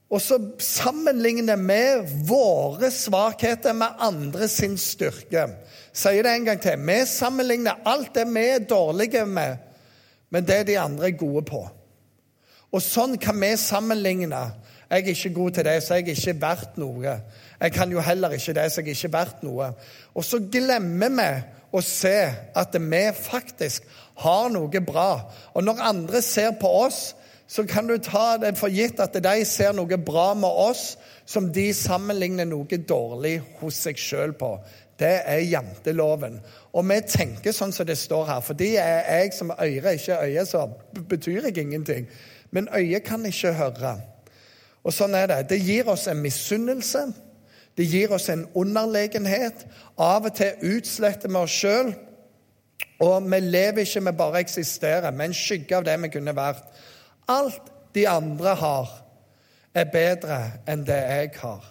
Og 0.09 0.23
så 0.25 0.39
sammenligner 0.63 1.59
vi 1.61 1.83
våre 2.29 2.89
svakheter 2.95 3.75
med 3.77 3.99
andre 4.01 4.49
sin 4.49 4.79
styrke. 4.81 5.49
Sier 5.93 6.25
det 6.25 6.33
en 6.33 6.47
gang 6.47 6.63
til. 6.63 6.79
Vi 6.81 7.01
sammenligner 7.11 7.83
alt 7.85 8.15
det 8.17 8.25
vi 8.31 8.47
er 8.55 8.65
dårlige 8.65 9.27
med, 9.27 9.59
med 10.31 10.47
det 10.49 10.63
de 10.71 10.79
andre 10.81 11.11
er 11.11 11.19
gode 11.19 11.45
på. 11.49 11.67
Og 12.73 12.83
sånn 12.85 13.17
kan 13.21 13.39
vi 13.41 13.55
sammenligne. 13.57 14.43
Jeg 14.89 15.05
er 15.05 15.13
ikke 15.13 15.35
god 15.37 15.51
til 15.57 15.69
det, 15.69 15.77
så 15.85 15.99
jeg 15.99 16.09
er 16.09 16.17
ikke 16.17 16.41
verdt 16.41 16.81
noe. 16.81 17.15
Jeg 17.61 17.73
kan 17.75 17.93
jo 17.93 18.01
heller 18.01 18.33
ikke 18.37 18.55
det, 18.57 18.67
så 18.73 18.81
jeg 18.81 18.93
er 18.93 18.97
ikke 18.97 19.13
verdt 19.13 19.45
noe. 19.45 19.71
Og 20.17 20.25
så 20.25 20.41
glemmer 20.41 21.13
vi 21.19 21.31
å 21.77 21.83
se 21.85 22.17
at 22.57 22.77
vi 22.81 23.03
faktisk 23.13 23.89
har 24.25 24.49
noe 24.53 24.81
bra. 24.85 25.11
Og 25.55 25.65
når 25.65 25.85
andre 25.91 26.23
ser 26.25 26.55
på 26.61 26.71
oss, 26.87 27.13
så 27.49 27.65
kan 27.65 27.89
du 27.89 27.97
ta 28.05 28.37
det 28.41 28.55
for 28.61 28.73
gitt 28.73 29.01
at 29.01 29.15
de 29.25 29.45
ser 29.49 29.73
noe 29.77 29.97
bra 30.05 30.35
med 30.37 30.49
oss 30.49 30.99
som 31.29 31.49
de 31.53 31.71
sammenligner 31.77 32.49
noe 32.49 32.81
dårlig 32.89 33.39
hos 33.61 33.81
seg 33.87 34.01
sjøl 34.01 34.35
på. 34.37 34.55
Det 34.99 35.15
er 35.31 35.45
janteloven. 35.47 36.41
Og 36.75 36.85
vi 36.91 36.99
tenker 37.09 37.55
sånn 37.55 37.73
som 37.73 37.87
det 37.89 37.97
står 38.01 38.27
her. 38.33 38.43
Fordi 38.45 38.73
jeg 38.75 39.33
som 39.37 39.53
øre 39.55 39.95
ikke 39.97 40.19
øye, 40.25 40.45
så 40.49 40.67
betyr 41.09 41.49
jeg 41.49 41.63
ingenting. 41.63 42.09
Men 42.51 42.69
øyet 42.75 43.05
kan 43.05 43.27
ikke 43.27 43.53
høre. 43.53 43.95
Og 44.85 44.95
sånn 44.95 45.17
er 45.19 45.29
det. 45.29 45.41
Det 45.51 45.59
gir 45.61 45.89
oss 45.91 46.07
en 46.09 46.21
misunnelse. 46.23 47.05
Det 47.77 47.87
gir 47.87 48.13
oss 48.15 48.29
en 48.33 48.47
underlegenhet. 48.57 49.67
Av 50.01 50.27
og 50.27 50.35
til 50.39 50.77
utsletter 50.77 51.31
vi 51.31 51.41
oss 51.41 51.57
sjøl. 51.61 51.93
Og 53.05 53.27
vi 53.31 53.41
lever 53.45 53.85
ikke 53.85 54.03
med 54.09 54.17
bare 54.19 54.41
eksisterer, 54.43 55.05
eksistere, 55.05 55.13
med 55.13 55.31
en 55.31 55.35
skygge 55.35 55.77
av 55.77 55.85
det 55.87 55.99
vi 56.03 56.13
kunne 56.15 56.35
vært. 56.35 56.65
Alt 57.29 57.73
de 57.95 58.09
andre 58.09 58.55
har, 58.59 58.95
er 59.75 59.91
bedre 59.93 60.39
enn 60.67 60.87
det 60.87 60.97
jeg 60.97 61.35
har. 61.39 61.67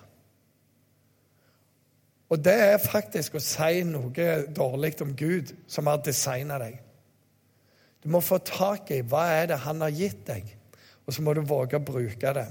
Og 2.29 2.43
det 2.43 2.53
er 2.53 2.77
faktisk 2.83 3.35
å 3.35 3.43
si 3.43 3.83
noe 3.87 4.27
dårlig 4.55 4.93
om 5.03 5.15
Gud, 5.15 5.53
som 5.67 5.87
har 5.87 6.03
designa 6.03 6.59
deg. 6.61 6.79
Du 8.03 8.11
må 8.11 8.21
få 8.23 8.37
tak 8.43 8.91
i 8.91 9.01
hva 9.01 9.25
er 9.39 9.49
det 9.51 9.61
han 9.63 9.81
har 9.83 9.95
gitt 9.95 10.23
deg 10.27 10.56
og 11.07 11.15
så 11.15 11.23
må 11.23 11.33
du 11.33 11.41
våge 11.47 11.79
å 11.79 11.87
bruke 11.87 12.33
det. 12.35 12.47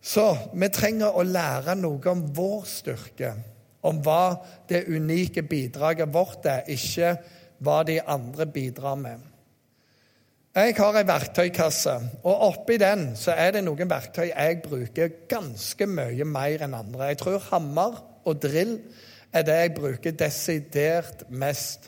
Så 0.00 0.26
vi 0.56 0.68
trenger 0.72 1.16
å 1.16 1.24
lære 1.24 1.74
noe 1.76 2.12
om 2.12 2.22
vår 2.36 2.62
styrke, 2.68 3.32
om 3.84 4.00
hva 4.04 4.36
det 4.68 4.84
unike 4.92 5.44
bidraget 5.48 6.12
vårt 6.12 6.46
er, 6.48 6.64
ikke 6.68 7.14
hva 7.64 7.80
de 7.88 7.98
andre 8.00 8.46
bidrar 8.48 8.96
med. 9.00 9.26
Jeg 10.50 10.74
har 10.80 10.96
ei 10.98 11.06
verktøykasse, 11.06 11.92
og 12.26 12.40
oppi 12.48 12.76
den 12.80 13.12
så 13.16 13.36
er 13.38 13.54
det 13.54 13.62
noen 13.62 13.88
verktøy 13.88 14.32
jeg 14.32 14.56
bruker 14.64 15.12
ganske 15.30 15.86
mye 15.86 16.26
mer 16.26 16.64
enn 16.66 16.74
andre. 16.74 17.12
Jeg 17.12 17.20
tror 17.20 17.44
hammer 17.52 18.00
og 18.26 18.40
drill 18.42 18.74
er 19.30 19.46
det 19.46 19.58
jeg 19.60 19.74
bruker 19.76 20.16
desidert 20.18 21.22
mest. 21.30 21.86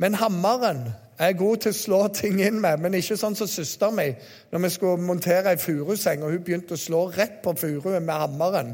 Men 0.00 0.16
hammeren 0.16 0.86
jeg 1.18 1.30
er 1.30 1.38
god 1.38 1.60
til 1.62 1.70
å 1.70 1.78
slå 1.78 1.98
ting 2.16 2.40
inn 2.42 2.56
med, 2.62 2.80
men 2.82 2.96
ikke 2.98 3.16
sånn 3.18 3.36
som 3.38 3.48
søsteren 3.50 3.94
min. 3.94 4.16
Når 4.50 4.64
vi 4.64 4.70
skulle 4.74 5.06
montere 5.06 5.52
ei 5.54 5.60
furuseng, 5.62 6.24
og 6.24 6.34
hun 6.34 6.42
begynte 6.42 6.74
å 6.74 6.80
slå 6.80 7.04
rett 7.14 7.36
på 7.44 7.54
furuen 7.58 8.02
med 8.02 8.18
hammeren. 8.18 8.72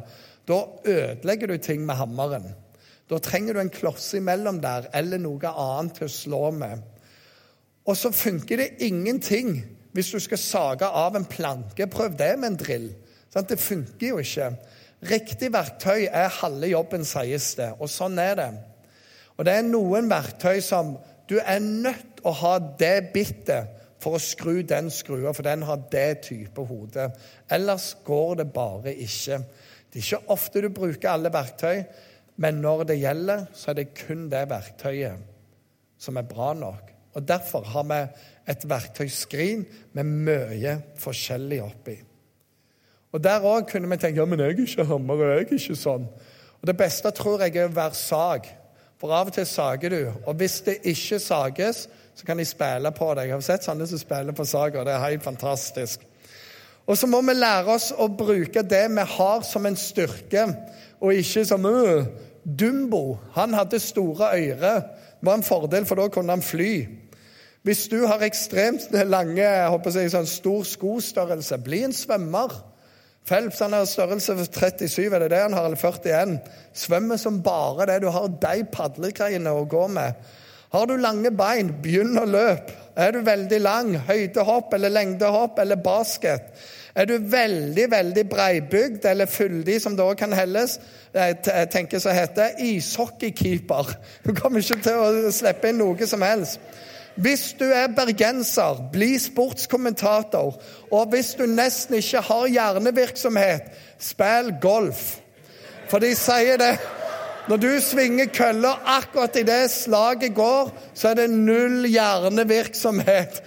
Da 0.49 0.62
ødelegger 0.88 1.52
du 1.52 1.59
ting 1.61 1.85
med 1.87 2.00
hammeren. 2.00 2.49
Da 3.11 3.18
trenger 3.18 3.54
du 3.54 3.61
en 3.61 3.73
kloss 3.75 4.12
imellom 4.16 4.62
der, 4.62 4.88
eller 4.97 5.20
noe 5.20 5.52
annet 5.52 5.99
til 5.99 6.09
å 6.09 6.14
slå 6.14 6.42
med. 6.56 6.80
Og 7.85 7.97
så 7.97 8.12
funker 8.14 8.62
det 8.62 8.87
ingenting 8.87 9.59
hvis 9.92 10.12
du 10.14 10.20
skal 10.23 10.38
sage 10.38 10.87
av 10.87 11.16
en 11.18 11.26
planke. 11.28 11.88
Prøv 11.90 12.16
det 12.16 12.32
med 12.38 12.52
en 12.52 12.61
drill. 12.61 12.90
Det 13.35 13.59
funker 13.61 14.14
jo 14.14 14.20
ikke. 14.23 14.52
Riktig 15.11 15.52
verktøy 15.52 16.06
er 16.06 16.32
halve 16.40 16.70
jobben, 16.70 17.04
sies 17.09 17.54
det. 17.59 17.73
Og 17.80 17.90
sånn 17.90 18.18
er 18.20 18.37
det. 18.38 18.50
Og 19.37 19.47
det 19.49 19.56
er 19.56 19.66
noen 19.66 20.11
verktøy 20.11 20.61
som 20.64 20.94
du 21.30 21.38
er 21.38 21.59
nødt 21.62 22.10
å 22.25 22.33
ha 22.43 22.57
det 22.81 23.11
bittet 23.15 23.77
for 24.00 24.17
å 24.17 24.23
skru 24.23 24.62
den 24.67 24.89
skrua, 24.93 25.33
for 25.37 25.47
den 25.47 25.65
har 25.69 25.83
det 25.93 26.23
type 26.29 26.65
hode. 26.69 27.11
Ellers 27.53 27.93
går 28.05 28.41
det 28.41 28.49
bare 28.55 28.95
ikke. 28.95 29.43
Det 29.91 30.00
er 30.00 30.07
ikke 30.07 30.33
ofte 30.33 30.62
du 30.65 30.71
bruker 30.73 31.12
alle 31.12 31.33
verktøy, 31.33 31.83
men 32.41 32.62
når 32.65 32.87
det 32.89 33.00
gjelder, 33.03 33.45
så 33.53 33.73
er 33.73 33.81
det 33.81 33.91
kun 33.99 34.29
det 34.33 34.47
verktøyet 34.49 35.27
som 36.00 36.17
er 36.17 36.29
bra 36.29 36.55
nok. 36.57 36.87
Og 37.19 37.27
Derfor 37.29 37.67
har 37.67 37.85
vi 37.91 37.99
et 38.49 38.65
verktøyskrin 38.71 39.67
med 39.93 40.07
mye 40.07 40.77
forskjellig 40.99 41.61
oppi. 41.62 41.97
Og 43.12 43.23
Der 43.25 43.45
òg 43.45 43.67
kunne 43.69 43.91
vi 43.91 43.99
tenke 43.99 44.23
ja, 44.23 44.25
men 44.25 44.41
jeg 44.41 44.55
er 44.55 44.62
ikke 44.65 44.87
hammer, 44.87 45.25
jeg 45.27 45.37
er 45.37 45.59
ikke 45.59 45.77
sånn. 45.77 46.07
Og 46.61 46.67
Det 46.67 46.77
beste 46.77 47.11
tror 47.11 47.43
jeg 47.43 47.57
er 47.57 47.69
å 47.69 47.75
være 47.75 47.99
sag. 47.99 48.47
For 49.00 49.12
av 49.17 49.31
og 49.31 49.35
til 49.35 49.47
sager 49.49 49.91
du, 49.91 50.12
og 50.29 50.35
hvis 50.37 50.61
det 50.67 50.83
ikke 50.85 51.19
sages, 51.19 51.87
så 52.21 52.27
kan 52.27 52.37
de 52.37 52.45
spille 52.45 52.91
på 52.93 53.15
det. 53.15 53.23
Jeg 53.25 53.33
har 53.33 53.45
sett 53.45 53.65
sånne 53.65 53.87
som 53.89 53.99
spiller 53.99 54.35
på 54.37 54.45
sager. 54.45 54.85
Det 54.85 54.93
er 54.93 55.05
helt 55.07 55.23
fantastisk. 55.25 56.03
Og 56.85 56.99
så 57.00 57.09
må 57.09 57.23
vi 57.25 57.33
lære 57.33 57.73
oss 57.73 57.87
å 57.97 58.11
bruke 58.12 58.61
det 58.61 58.83
vi 58.93 59.05
har, 59.15 59.45
som 59.47 59.65
en 59.65 59.79
styrke, 59.79 60.43
og 61.00 61.17
ikke 61.17 61.47
som 61.49 61.65
uh, 61.65 62.05
Dumbo. 62.45 63.17
Han 63.39 63.57
hadde 63.57 63.81
store 63.81 64.35
ører. 64.37 64.83
Det 65.17 65.29
var 65.31 65.39
en 65.39 65.47
fordel, 65.47 65.87
for 65.89 65.97
da 65.97 66.11
kunne 66.12 66.37
han 66.37 66.45
fly. 66.45 66.75
Hvis 67.65 67.87
du 67.89 68.03
har 68.05 68.21
ekstremt 68.27 68.93
lange, 69.09 69.41
jeg 69.41 69.73
håper 69.73 69.97
jeg, 69.97 70.12
sånn 70.12 70.29
stor 70.29 70.69
skostørrelse, 70.69 71.61
bli 71.65 71.81
en 71.87 71.97
svømmer. 71.97 72.53
Phelps 73.29 73.62
han 73.65 73.79
har 73.79 73.89
størrelse 73.89 74.37
37, 74.45 75.09
er 75.09 75.25
det 75.25 75.31
det 75.33 75.41
han 75.47 75.57
har, 75.57 75.71
eller 75.71 75.81
41. 75.81 76.37
Svømmer 76.85 77.21
som 77.21 77.41
bare 77.45 77.89
det. 77.89 78.03
Du 78.05 78.11
har 78.12 78.29
de 78.45 78.69
padlegreiene 78.77 79.57
å 79.57 79.65
gå 79.65 79.89
med. 79.97 80.21
Har 80.71 80.87
du 80.87 80.97
lange 80.97 81.33
bein, 81.35 81.73
begynn 81.83 82.19
å 82.19 82.27
løpe. 82.29 82.77
Er 83.00 83.15
du 83.15 83.25
veldig 83.27 83.59
lang, 83.62 83.95
høydehopp 84.07 84.75
eller 84.77 84.93
lengdehopp 84.93 85.59
eller 85.62 85.81
basket. 85.83 86.50
Er 86.95 87.07
du 87.07 87.17
veldig 87.33 87.87
veldig 87.91 88.25
breibygd 88.29 89.07
eller 89.07 89.31
fyldig, 89.31 89.79
som 89.83 89.97
det 89.97 90.05
òg 90.05 90.19
kan 90.19 90.35
helles, 90.35 90.79
jeg 91.15 91.71
tenker 91.73 92.03
så 92.03 92.15
heter 92.15 92.59
ishockeykeeper. 92.62 93.95
Du 94.27 94.35
kommer 94.35 94.62
ikke 94.62 94.83
til 94.85 95.00
å 95.00 95.33
slippe 95.35 95.71
inn 95.71 95.81
noe 95.81 96.07
som 96.07 96.23
helst. 96.27 96.61
Hvis 97.21 97.50
du 97.59 97.67
er 97.67 97.91
bergenser, 97.95 98.79
bli 98.93 99.17
sportskommentator. 99.19 100.55
Og 100.91 101.11
hvis 101.11 101.35
du 101.39 101.45
nesten 101.50 101.99
ikke 101.99 102.23
har 102.31 102.47
hjernevirksomhet, 102.55 103.75
spill 103.99 104.55
golf. 104.62 105.19
For 105.91 106.03
de 106.03 106.15
sier 106.17 106.61
det. 106.61 106.75
Når 107.50 107.57
du 107.57 107.71
svinger 107.83 108.28
kølla 108.30 108.76
akkurat 108.87 109.35
idet 109.40 109.71
slaget 109.75 110.35
går, 110.35 110.69
så 110.95 111.09
er 111.09 111.16
det 111.19 111.30
null 111.30 111.88
hjernevirksomhet. 111.90 113.40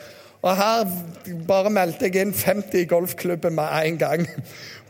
Og 0.43 0.57
her 0.59 0.89
bare 1.47 1.69
meldte 1.71 2.09
jeg 2.09 2.25
inn 2.25 2.33
50 2.35 2.81
i 2.81 2.89
golfklubben 2.91 3.55
med 3.55 3.69
en 3.79 3.99
gang. 4.01 4.25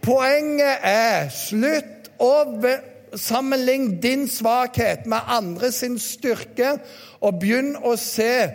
Poenget 0.01 0.88
er 0.89 1.27
slutt 1.29 2.10
å 2.17 2.32
sammenligne 3.13 4.00
din 4.01 4.25
svakhet 4.25 5.05
med 5.05 5.29
andre 5.29 5.70
sin 5.72 6.00
styrke, 6.01 6.72
og 7.22 7.38
begynn 7.43 7.75
å 7.86 7.93
se 8.01 8.48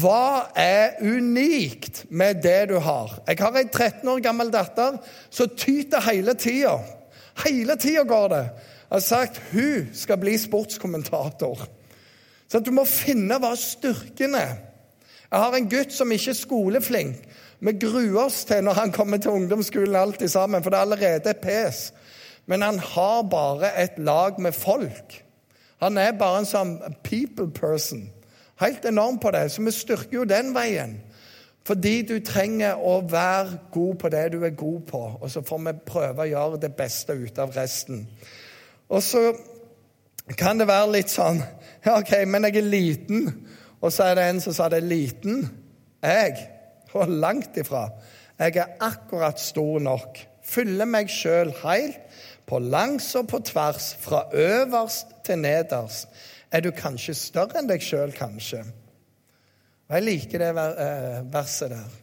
hva 0.00 0.46
er 0.56 0.96
unikt 1.04 2.06
med 2.08 2.40
det 2.46 2.70
du 2.72 2.78
har. 2.80 3.18
Jeg 3.28 3.44
har 3.44 3.60
ei 3.60 3.66
13 3.68 4.08
år 4.14 4.24
gammel 4.24 4.54
datter 4.54 4.96
som 5.28 5.52
tyter 5.60 6.08
hele 6.08 6.32
tida. 6.40 6.78
Hele 7.44 7.76
tida 7.76 8.06
går 8.08 8.32
det 8.32 8.42
har 8.90 9.02
sagt 9.02 9.40
hun 9.52 9.88
skal 9.94 10.20
bli 10.22 10.36
sportskommentator. 10.38 11.66
Så 12.48 12.60
du 12.62 12.70
må 12.74 12.84
finne 12.86 13.38
hva 13.42 13.52
styrken 13.58 14.36
er. 14.38 14.56
Jeg 15.26 15.42
har 15.42 15.56
en 15.56 15.68
gutt 15.70 15.94
som 15.94 16.12
ikke 16.14 16.30
er 16.30 16.38
skoleflink. 16.38 17.22
Vi 17.58 17.72
gruer 17.80 18.26
oss 18.26 18.44
til 18.46 18.62
når 18.64 18.78
han 18.78 18.92
kommer 18.94 19.18
til 19.18 19.34
ungdomsskolen 19.34 19.96
alltid 19.96 20.28
sammen, 20.30 20.62
for 20.62 20.70
det 20.70 20.78
er 20.78 20.86
allerede 20.86 21.30
et 21.32 21.42
pes. 21.42 21.88
Men 22.46 22.62
han 22.62 22.78
har 22.78 23.22
bare 23.30 23.72
et 23.82 23.98
lag 23.98 24.38
med 24.40 24.54
folk. 24.54 25.22
Han 25.82 25.98
er 25.98 26.14
bare 26.16 26.44
en 26.44 26.48
sånn 26.48 26.76
people 27.04 27.50
person. 27.50 28.06
Helt 28.60 28.84
enorm 28.88 29.18
på 29.18 29.32
det. 29.34 29.48
Så 29.52 29.64
vi 29.64 29.74
styrker 29.74 30.20
jo 30.20 30.28
den 30.28 30.54
veien. 30.54 31.00
Fordi 31.66 32.02
du 32.06 32.20
trenger 32.22 32.78
å 32.78 33.00
være 33.10 33.58
god 33.74 33.96
på 33.98 34.10
det 34.14 34.26
du 34.36 34.38
er 34.46 34.54
god 34.54 34.82
på, 34.86 35.00
og 35.20 35.30
så 35.30 35.42
får 35.42 35.64
vi 35.64 35.72
prøve 35.88 36.22
å 36.22 36.30
gjøre 36.30 36.60
det 36.62 36.70
beste 36.78 37.16
ut 37.18 37.40
av 37.42 37.56
resten. 37.58 38.04
Og 38.88 39.02
så 39.02 39.30
kan 40.38 40.58
det 40.58 40.68
være 40.68 40.92
litt 40.98 41.12
sånn 41.12 41.40
ja, 41.86 42.00
OK, 42.00 42.12
men 42.26 42.48
jeg 42.48 42.58
er 42.58 42.66
liten. 42.66 43.28
Og 43.78 43.92
så 43.94 44.08
er 44.08 44.16
det 44.18 44.24
en 44.26 44.40
som 44.42 44.54
sa 44.56 44.66
det 44.72 44.80
er 44.80 44.88
liten. 44.90 45.44
Jeg. 46.02 46.40
Og 46.98 47.12
langt 47.22 47.58
ifra. 47.60 47.84
Jeg 48.38 48.56
er 48.58 48.72
akkurat 48.82 49.38
stor 49.40 49.78
nok. 49.84 50.18
Fyller 50.46 50.88
meg 50.88 51.10
sjøl 51.10 51.52
heilt, 51.62 52.00
på 52.46 52.60
langs 52.62 53.08
og 53.18 53.26
på 53.30 53.40
tvers, 53.42 53.88
fra 53.98 54.24
øverst 54.30 55.14
til 55.26 55.40
nederst. 55.42 56.06
Er 56.50 56.62
du 56.62 56.70
kanskje 56.70 57.14
større 57.18 57.58
enn 57.58 57.70
deg 57.70 57.82
sjøl, 57.82 58.12
kanskje? 58.14 58.60
Og 59.88 59.94
Jeg 59.96 60.04
liker 60.06 60.42
det 60.42 60.50
eh, 60.54 61.32
verset 61.32 61.70
der. 61.74 61.96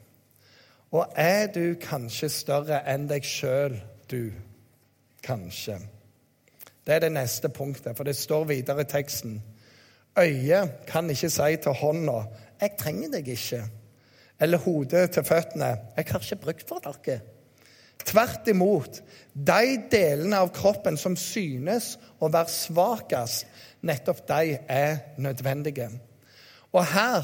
Og 0.92 1.16
er 1.16 1.48
du 1.48 1.76
kanskje 1.82 2.30
større 2.30 2.84
enn 2.92 3.08
deg 3.10 3.24
sjøl, 3.28 3.80
du? 4.12 4.32
Kanskje. 5.24 5.80
Det 6.88 6.96
er 6.96 7.00
det 7.00 7.12
neste 7.12 7.50
punktet, 7.50 7.98
for 7.98 8.04
det 8.04 8.16
står 8.16 8.44
videre 8.44 8.82
i 8.82 8.90
teksten. 8.90 9.38
Øyet 10.20 10.72
kan 10.88 11.10
ikke 11.10 11.30
si 11.30 11.56
til 11.56 11.72
hånda 11.72 12.24
'Jeg 12.62 12.72
trenger 12.80 13.10
deg 13.12 13.28
ikke'. 13.28 13.64
Eller 14.40 14.58
hodet 14.58 15.12
til 15.12 15.24
føttene 15.24 15.66
'Jeg 15.66 16.06
har 16.08 16.20
ikke 16.20 16.36
brukt 16.36 16.68
for 16.68 16.80
dere'. 16.80 17.20
Tvert 18.06 18.48
imot. 18.48 19.02
De 19.34 19.82
delene 19.92 20.38
av 20.38 20.52
kroppen 20.54 20.98
som 20.98 21.16
synes 21.16 21.98
å 22.22 22.28
være 22.28 22.50
svakest, 22.50 23.46
nettopp 23.82 24.28
de 24.28 24.58
er 24.70 24.98
nødvendige. 25.18 25.90
Og 26.74 26.86
her 26.86 27.24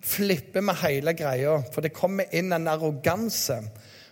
flipper 0.00 0.60
vi 0.60 0.74
hele 0.86 1.14
greia, 1.14 1.62
for 1.72 1.80
det 1.80 1.92
kommer 1.92 2.24
inn 2.32 2.52
en 2.52 2.68
arroganse. 2.68 3.60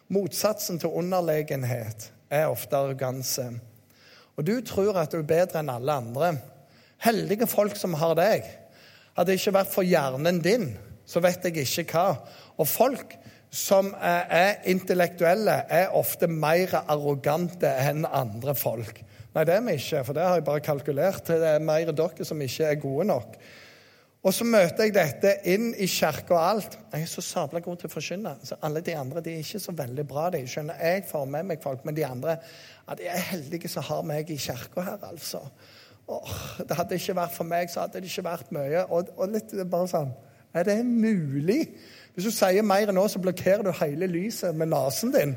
Motsatsen 0.09 0.79
til 0.79 0.89
underlegenhet 0.89 2.13
er 2.31 2.47
ofte 2.47 2.77
arroganse. 2.77 3.51
Og 4.37 4.45
du 4.45 4.55
tror 4.65 4.99
at 5.01 5.13
du 5.13 5.21
er 5.23 5.29
bedre 5.29 5.63
enn 5.63 5.73
alle 5.73 5.99
andre. 6.03 6.33
Heldige 7.05 7.49
folk 7.49 7.77
som 7.79 7.97
har 8.01 8.17
deg. 8.19 8.45
Hadde 9.17 9.33
det 9.33 9.39
ikke 9.41 9.57
vært 9.57 9.73
for 9.73 9.87
hjernen 9.87 10.43
din, 10.45 10.71
så 11.09 11.23
vet 11.25 11.45
jeg 11.47 11.65
ikke 11.65 11.87
hva. 11.97 12.19
Og 12.61 12.69
folk 12.69 13.17
som 13.57 13.93
er 14.03 14.59
intellektuelle, 14.69 15.63
er 15.73 15.95
ofte 15.97 16.29
mer 16.29 16.75
arrogante 16.83 17.71
enn 17.87 18.05
andre 18.05 18.53
folk. 18.59 19.01
Nei, 19.37 19.45
det 19.45 19.55
er 19.55 19.65
vi 19.65 19.77
ikke, 19.77 20.03
for 20.05 20.17
det 20.17 20.25
har 20.25 20.39
jeg 20.39 20.47
bare 20.49 20.65
kalkulert. 20.65 21.29
Det 21.29 21.55
er 21.55 21.65
mer 21.65 21.93
dere 21.93 22.27
som 22.27 22.41
ikke 22.43 22.69
er 22.69 22.83
gode 22.83 23.09
nok. 23.09 23.39
Og 24.27 24.35
så 24.35 24.43
møter 24.43 24.89
jeg 24.89 24.95
dette 24.97 25.33
inn 25.47 25.69
i 25.79 25.87
kirka 25.87 26.35
og 26.35 26.41
alt. 26.43 26.73
Jeg 26.91 27.05
er 27.05 27.11
så 27.11 27.23
sabla 27.23 27.61
god 27.63 27.77
til 27.79 27.87
å 27.87 27.93
forkynne. 27.93 28.33
Så 28.43 28.59
alle 28.67 28.83
de 28.83 28.97
andre 28.99 29.23
de 29.23 29.37
er 29.37 29.45
ikke 29.45 29.61
så 29.63 29.75
veldig 29.79 30.05
bra. 30.11 30.25
de. 30.35 30.41
Skjønner, 30.51 30.81
Jeg 30.83 31.05
får 31.07 31.29
med 31.31 31.47
meg 31.47 31.63
folk, 31.63 31.85
men 31.87 31.95
de 31.95 32.05
andre 32.07 32.35
ja, 32.89 32.95
de 32.99 33.07
er 33.07 33.23
heldige 33.31 33.71
som 33.71 33.87
har 33.87 34.03
meg 34.03 34.31
i 34.31 34.37
kirka 34.37 34.83
her, 34.83 34.99
altså. 35.03 35.45
Åh, 36.09 36.35
det 36.59 36.77
hadde 36.77 36.99
ikke 36.99 37.17
vært 37.21 37.35
for 37.35 37.45
meg, 37.45 37.71
så 37.71 37.85
hadde 37.85 38.03
det 38.03 38.11
ikke 38.11 38.27
vært 38.27 38.53
mye. 38.55 38.85
Og, 38.91 39.15
og 39.17 39.31
litt 39.31 39.55
bare 39.71 39.91
sånn 39.95 40.13
Er 40.57 40.65
det 40.65 40.79
mulig? 40.87 41.63
Hvis 42.15 42.27
du 42.27 42.35
sier 42.35 42.67
mer 42.67 42.91
nå, 42.91 43.09
så 43.09 43.23
blokkerer 43.23 43.63
du 43.63 43.73
hele 43.79 44.07
lyset 44.11 44.55
med 44.57 44.73
nesen 44.75 45.13
din. 45.15 45.37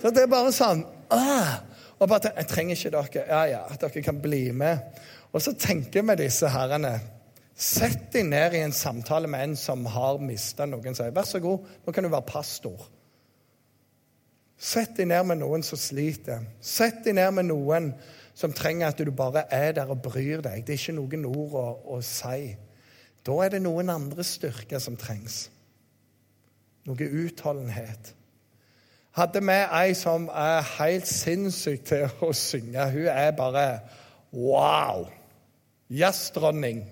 Så 0.00 0.10
det 0.10 0.24
er 0.24 0.30
bare 0.32 0.52
sånn 0.56 0.86
ah, 1.12 1.58
og 1.98 2.08
bare, 2.08 2.32
Jeg 2.36 2.48
trenger 2.48 2.76
ikke 2.76 2.96
dere. 2.96 3.26
Ja, 3.28 3.46
ja, 3.58 3.64
dere 3.76 4.04
kan 4.04 4.20
bli 4.22 4.46
med. 4.56 5.02
Og 5.32 5.42
så 5.42 5.52
tenker 5.52 6.06
vi 6.06 6.22
disse 6.24 6.48
herrene 6.48 7.00
Sett 7.54 8.08
deg 8.12 8.26
ned 8.30 8.54
i 8.56 8.62
en 8.64 8.72
samtale 8.72 9.28
med 9.28 9.44
en 9.44 9.56
som 9.56 9.84
har 9.86 10.18
mista 10.18 10.66
noen. 10.66 10.94
Sier, 10.94 11.10
'Vær 11.10 11.28
så 11.28 11.40
god, 11.40 11.66
nå 11.86 11.92
kan 11.92 12.04
du 12.04 12.08
være 12.08 12.26
pastor.' 12.26 12.88
Sett 14.56 14.96
deg 14.96 15.08
ned 15.08 15.24
med 15.26 15.40
noen 15.40 15.62
som 15.62 15.78
sliter. 15.78 16.44
Sett 16.60 17.04
deg 17.04 17.14
ned 17.14 17.30
med 17.34 17.48
noen 17.50 17.92
som 18.34 18.52
trenger 18.52 18.92
at 18.92 18.98
du 18.98 19.10
bare 19.10 19.42
er 19.50 19.72
der 19.72 19.90
og 19.90 20.02
bryr 20.02 20.40
deg. 20.40 20.62
Det 20.66 20.76
er 20.76 20.78
ikke 20.78 20.94
noen 20.94 21.24
ord 21.26 21.56
å, 21.58 21.66
å 21.96 22.00
si. 22.00 22.54
Da 23.26 23.38
er 23.42 23.48
det 23.48 23.62
noen 23.62 23.90
andre 23.90 24.24
styrker 24.24 24.78
som 24.78 24.96
trengs. 24.96 25.50
Noe 26.86 27.08
utholdenhet. 27.24 28.14
Hadde 29.18 29.42
vi 29.44 29.58
ei 29.82 29.92
som 29.98 30.30
er 30.30 30.62
helt 30.78 31.10
sinnssyk 31.10 31.82
til 31.84 32.06
å 32.22 32.30
synge. 32.32 32.86
Hun 32.94 33.10
er 33.12 33.34
bare 33.36 33.66
wow! 34.30 35.08
Jazzdronning. 35.90 36.86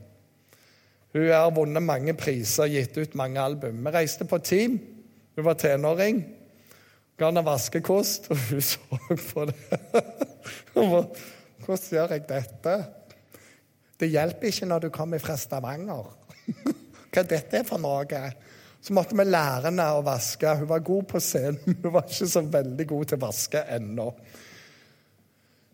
Hun 1.13 1.27
har 1.27 1.51
vunnet 1.51 1.83
mange 1.83 2.15
priser, 2.15 2.71
gitt 2.71 2.99
ut 2.99 3.17
mange 3.19 3.41
album. 3.43 3.81
Vi 3.87 3.95
reiste 3.95 4.27
på 4.29 4.39
team. 4.39 4.79
Hun 5.37 5.45
var 5.45 5.59
tenåring. 5.59 6.23
Ga 7.19 7.29
henne 7.29 7.43
vaskekost, 7.45 8.31
og 8.31 8.39
hun 8.49 8.63
så 8.71 8.79
på 9.33 9.45
det. 9.51 9.81
Hvordan 10.73 11.83
gjør 11.91 12.15
jeg 12.15 12.25
dette? 12.29 12.77
Det 14.01 14.09
hjelper 14.09 14.49
ikke 14.49 14.69
når 14.71 14.87
du 14.87 14.89
kommer 14.95 15.21
fra 15.21 15.37
Stavanger. 15.37 16.15
Hva 17.13 17.27
dette 17.27 17.59
er 17.59 17.67
for 17.69 17.83
noe? 17.83 18.23
Så 18.81 18.95
måtte 18.97 19.19
vi 19.19 19.27
lære 19.27 19.67
henne 19.69 19.89
å 19.93 20.05
vaske. 20.07 20.55
Hun 20.63 20.71
var 20.71 20.87
god 20.87 21.09
på 21.11 21.21
scenen, 21.21 21.77
hun 21.83 21.93
var 21.93 22.07
ikke 22.07 22.31
så 22.31 22.45
veldig 22.47 22.87
god 22.95 23.11
til 23.11 23.21
å 23.21 23.27
vaske 23.27 23.65
ennå. 23.77 24.09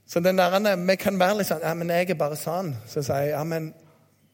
Så 0.07 0.23
den 0.23 0.39
der, 0.39 0.77
Vi 0.77 0.97
kan 0.97 1.19
være 1.19 1.39
litt 1.39 1.49
sånn 1.49 1.63
ja, 1.63 1.75
men 1.75 1.91
'Jeg 1.91 2.11
er 2.11 2.19
bare 2.19 2.37
sånn.' 2.39 2.75
Så 2.87 3.03
sier 3.03 3.23
jeg 3.27 3.31
ja, 3.35 3.45
men 3.45 3.75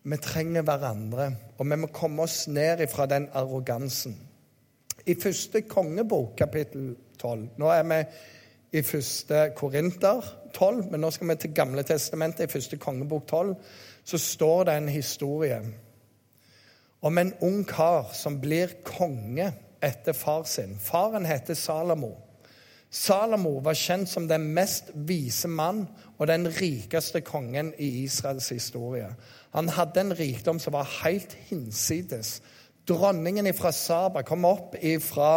vi 0.03 0.19
trenger 0.19 0.65
hverandre, 0.67 1.31
og 1.59 1.71
vi 1.71 1.79
må 1.79 1.89
komme 1.95 2.27
oss 2.27 2.47
ned 2.49 2.83
fra 2.91 3.07
den 3.07 3.29
arrogansen. 3.39 4.17
I 5.07 5.15
første 5.19 5.63
kongebok, 5.67 6.37
kapittel 6.39 6.95
12 7.19 7.49
Nå 7.59 7.71
er 7.71 7.83
vi 7.87 7.99
i 8.79 8.83
første 8.83 9.51
Korinter 9.57 10.23
12, 10.55 10.85
men 10.91 11.03
nå 11.03 11.11
skal 11.11 11.29
vi 11.29 11.37
til 11.43 11.55
Gamle 11.55 11.83
testamentet. 11.83 12.47
I 12.47 12.53
første 12.53 12.79
kongebok 12.79 13.27
12 13.29 13.55
så 14.05 14.19
står 14.19 14.65
det 14.65 14.77
en 14.77 14.89
historie 14.89 15.59
om 17.03 17.19
en 17.19 17.33
ung 17.43 17.65
kar 17.67 18.13
som 18.15 18.39
blir 18.41 18.77
konge 18.87 19.51
etter 19.83 20.15
far 20.15 20.45
sin. 20.47 20.79
Faren 20.79 21.27
heter 21.27 21.59
Salomo. 21.59 22.15
Salomo 22.91 23.57
var 23.65 23.75
kjent 23.79 24.11
som 24.11 24.29
den 24.29 24.51
mest 24.55 24.93
vise 24.95 25.49
mann 25.49 25.87
og 26.19 26.27
den 26.29 26.47
rikeste 26.47 27.23
kongen 27.25 27.73
i 27.79 28.05
Israels 28.05 28.49
historie. 28.53 29.09
Han 29.53 29.69
hadde 29.69 30.01
en 30.01 30.17
rikdom 30.17 30.59
som 30.63 30.73
var 30.73 30.89
helt 31.03 31.35
hinsides. 31.49 32.41
Dronningen 32.89 33.49
fra 33.55 33.73
Saba 33.73 34.25
kom 34.27 34.47
opp 34.49 34.77
fra 35.05 35.33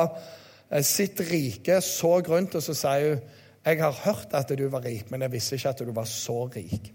eh, 0.72 0.84
sitt 0.84 1.20
rike, 1.30 1.82
så 1.82 2.20
rundt, 2.20 2.56
og 2.56 2.64
så 2.64 2.78
sier 2.78 3.16
hun 3.16 3.42
jeg 3.66 3.82
har 3.82 3.96
hørt 4.04 4.34
at 4.38 4.52
du 4.54 4.68
var 4.70 4.84
rik, 4.86 5.10
men 5.10 5.24
jeg 5.26 5.32
visste 5.34 5.58
ikke 5.58 5.72
at 5.74 5.80
du 5.82 5.90
var 5.96 6.06
så 6.06 6.44
rik. 6.54 6.92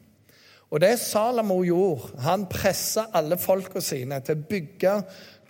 Og 0.70 0.78
det 0.78 0.92
Salomo 1.02 1.56
gjorde, 1.66 2.12
han 2.22 2.44
pressa 2.46 3.08
alle 3.18 3.34
folka 3.42 3.82
sine 3.82 4.20
til 4.22 4.38
å 4.38 4.44
bygge 4.52 4.92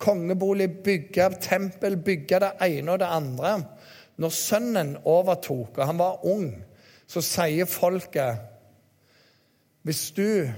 kongebolig, 0.01 0.71
bygge 0.81 1.27
tempel, 1.45 1.99
bygge 2.01 2.41
det 2.41 2.51
ene 2.65 2.95
og 2.95 3.03
det 3.03 3.11
andre. 3.13 3.53
Når 4.17 4.33
sønnen 4.33 4.95
overtok, 5.05 5.77
og 5.77 5.87
han 5.91 6.01
var 6.01 6.25
ung, 6.25 6.49
så 7.07 7.21
sier 7.25 7.69
folket 7.69 8.47
Hvis 9.83 10.11
du 10.17 10.49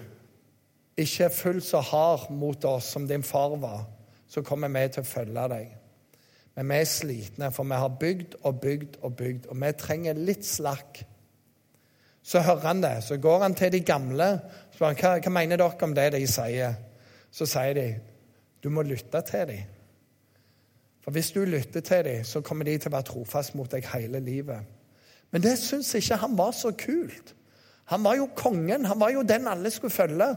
ikke 0.97 1.25
er 1.25 1.35
fullt 1.35 1.65
så 1.65 1.81
hard 1.81 2.31
mot 2.31 2.65
oss 2.65 2.93
som 2.93 3.07
din 3.09 3.23
far 3.23 3.57
var, 3.57 3.87
så 4.29 4.43
kommer 4.43 4.69
vi 4.69 4.85
til 4.93 5.05
å 5.05 5.09
følge 5.09 5.47
deg. 5.53 5.73
Men 6.57 6.69
vi 6.69 6.77
er 6.83 6.89
slitne, 6.89 7.49
for 7.53 7.65
vi 7.65 7.81
har 7.81 7.97
bygd 8.01 8.37
og 8.43 8.61
bygd 8.61 8.99
og 9.01 9.17
bygd, 9.17 9.49
og 9.49 9.61
vi 9.63 9.73
trenger 9.81 10.21
litt 10.21 10.45
slakk. 10.47 11.03
Så 12.23 12.41
hører 12.45 12.67
han 12.67 12.83
det. 12.83 12.97
Så 13.05 13.17
går 13.17 13.43
han 13.43 13.55
til 13.55 13.73
de 13.73 13.81
gamle 13.81 14.29
og 14.37 14.75
spør 14.77 14.95
hva, 15.01 15.15
hva 15.19 15.33
mener 15.33 15.59
dere 15.59 15.87
om 15.89 15.95
det 15.97 16.11
de 16.15 16.27
sier. 16.31 16.77
Så 17.33 17.49
sier 17.49 17.75
de 17.75 17.87
du 18.63 18.69
må 18.71 18.85
lytte 18.87 19.21
til 19.27 19.49
dem. 19.49 19.71
For 21.03 21.11
hvis 21.11 21.33
du 21.35 21.41
lytter 21.45 21.81
til 21.81 22.05
dem, 22.05 22.25
så 22.25 22.41
kommer 22.47 22.65
de 22.65 22.77
til 22.79 22.93
å 22.93 22.95
være 22.95 23.09
trofast 23.11 23.57
mot 23.59 23.71
deg 23.73 23.89
hele 23.91 24.21
livet. 24.23 24.69
Men 25.33 25.43
det 25.43 25.57
syns 25.59 25.91
ikke 25.99 26.21
han 26.23 26.37
var 26.39 26.53
så 26.55 26.71
kult. 26.79 27.35
Han 27.91 28.05
var 28.05 28.15
jo 28.17 28.29
kongen, 28.37 28.85
han 28.87 29.01
var 29.01 29.11
jo 29.11 29.23
den 29.27 29.49
alle 29.51 29.71
skulle 29.71 29.91
følge. 29.91 30.29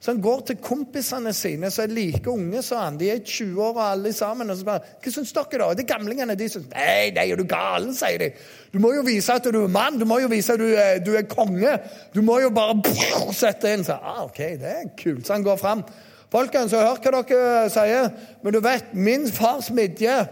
Så 0.00 0.10
han 0.10 0.22
går 0.24 0.40
til 0.48 0.56
kompisene 0.56 1.32
sine 1.36 1.70
som 1.70 1.84
er 1.84 1.92
like 1.92 2.30
unge 2.30 2.62
som 2.64 2.80
han. 2.80 2.96
De 2.98 3.10
er 3.12 3.18
20 3.18 3.60
år 3.62 3.74
og 3.74 3.90
alle 3.90 4.12
sammen. 4.12 4.50
og 4.50 4.56
så 4.56 4.64
bare, 4.64 4.80
'Hva 5.02 5.10
syns 5.10 5.32
dere, 5.32 5.58
da?' 5.58 5.74
De 5.74 5.82
gamlingene 5.82 6.34
de 6.34 6.48
syns 6.48 6.66
'Nei, 6.72 7.10
nei, 7.10 7.30
er 7.30 7.36
du 7.36 7.44
galen', 7.44 7.94
sier 7.94 8.18
de. 8.18 8.30
'Du 8.72 8.78
må 8.78 8.94
jo 8.94 9.02
vise 9.02 9.32
at 9.32 9.44
du 9.44 9.64
er 9.64 9.68
mann. 9.68 9.98
Du 9.98 10.04
må 10.04 10.18
jo 10.18 10.28
vise 10.28 10.52
at 10.52 10.58
du 10.58 10.64
er, 10.64 10.98
du 10.98 11.14
er 11.14 11.22
konge. 11.22 11.78
Du 12.14 12.22
må 12.22 12.40
jo 12.40 12.50
bare 12.50 12.82
sette 13.32 13.72
inn.' 13.72 13.84
Så, 13.84 13.92
ah, 13.92 14.24
ok, 14.24 14.38
det 14.38 14.62
er 14.62 14.90
kult. 15.02 15.26
Så 15.26 15.32
han 15.32 15.42
går 15.42 15.56
fram. 15.56 15.84
Folkens, 16.32 16.72
har 16.72 16.98
hva 16.98 17.22
dere 17.22 17.70
sier, 17.70 18.10
men 18.42 18.52
du 18.52 18.60
vet, 18.60 18.94
min 18.94 19.28
fars 19.30 19.70
midje, 19.70 20.26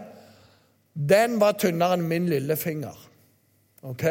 den 0.95 1.39
var 1.39 1.53
tynnere 1.53 1.93
enn 1.93 2.07
min 2.07 2.27
lillefinger. 2.27 2.97
OK? 3.83 4.03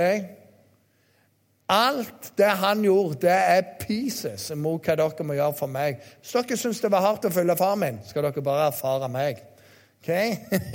Alt 1.72 2.32
det 2.36 2.50
han 2.60 2.82
gjorde, 2.84 3.22
det 3.24 3.32
er 3.32 3.68
pieces 3.80 4.50
mot 4.60 4.82
hva 4.84 4.96
dere 4.98 5.24
må 5.24 5.36
gjøre 5.38 5.56
for 5.56 5.72
meg. 5.72 6.02
Hvis 6.20 6.34
dere 6.36 6.58
syns 6.60 6.82
det 6.84 6.90
var 6.92 7.04
hardt 7.06 7.24
å 7.24 7.32
følge 7.32 7.56
far 7.56 7.78
min, 7.80 8.00
skal 8.04 8.26
dere 8.26 8.44
bare 8.44 8.68
erfare 8.68 9.08
meg. 9.12 9.40
Ok? 10.02 10.10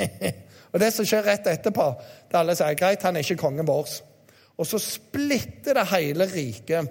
og 0.72 0.82
det 0.82 0.90
som 0.96 1.06
skjer 1.06 1.28
rett 1.28 1.50
etterpå, 1.52 1.88
det 2.32 2.40
alle 2.40 2.56
sier 2.58 2.80
greit, 2.80 3.06
han 3.06 3.20
er 3.20 3.26
ikke 3.26 3.44
kongen 3.44 3.70
vår. 3.70 3.94
Og 4.58 4.66
så 4.66 4.82
splitter 4.82 5.78
det 5.78 5.86
hele 5.92 6.26
riket. 6.32 6.90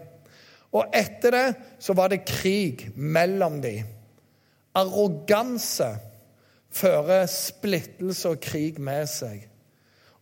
Og 0.77 0.95
etter 0.95 1.35
det 1.35 1.47
så 1.83 1.97
var 1.97 2.13
det 2.13 2.27
krig 2.29 2.87
mellom 2.95 3.59
dem. 3.65 3.89
Arroganse 4.77 5.89
fører 6.77 7.27
splittelse 7.33 8.37
og 8.37 8.43
krig 8.45 8.79
med 8.79 9.09
seg. 9.11 9.49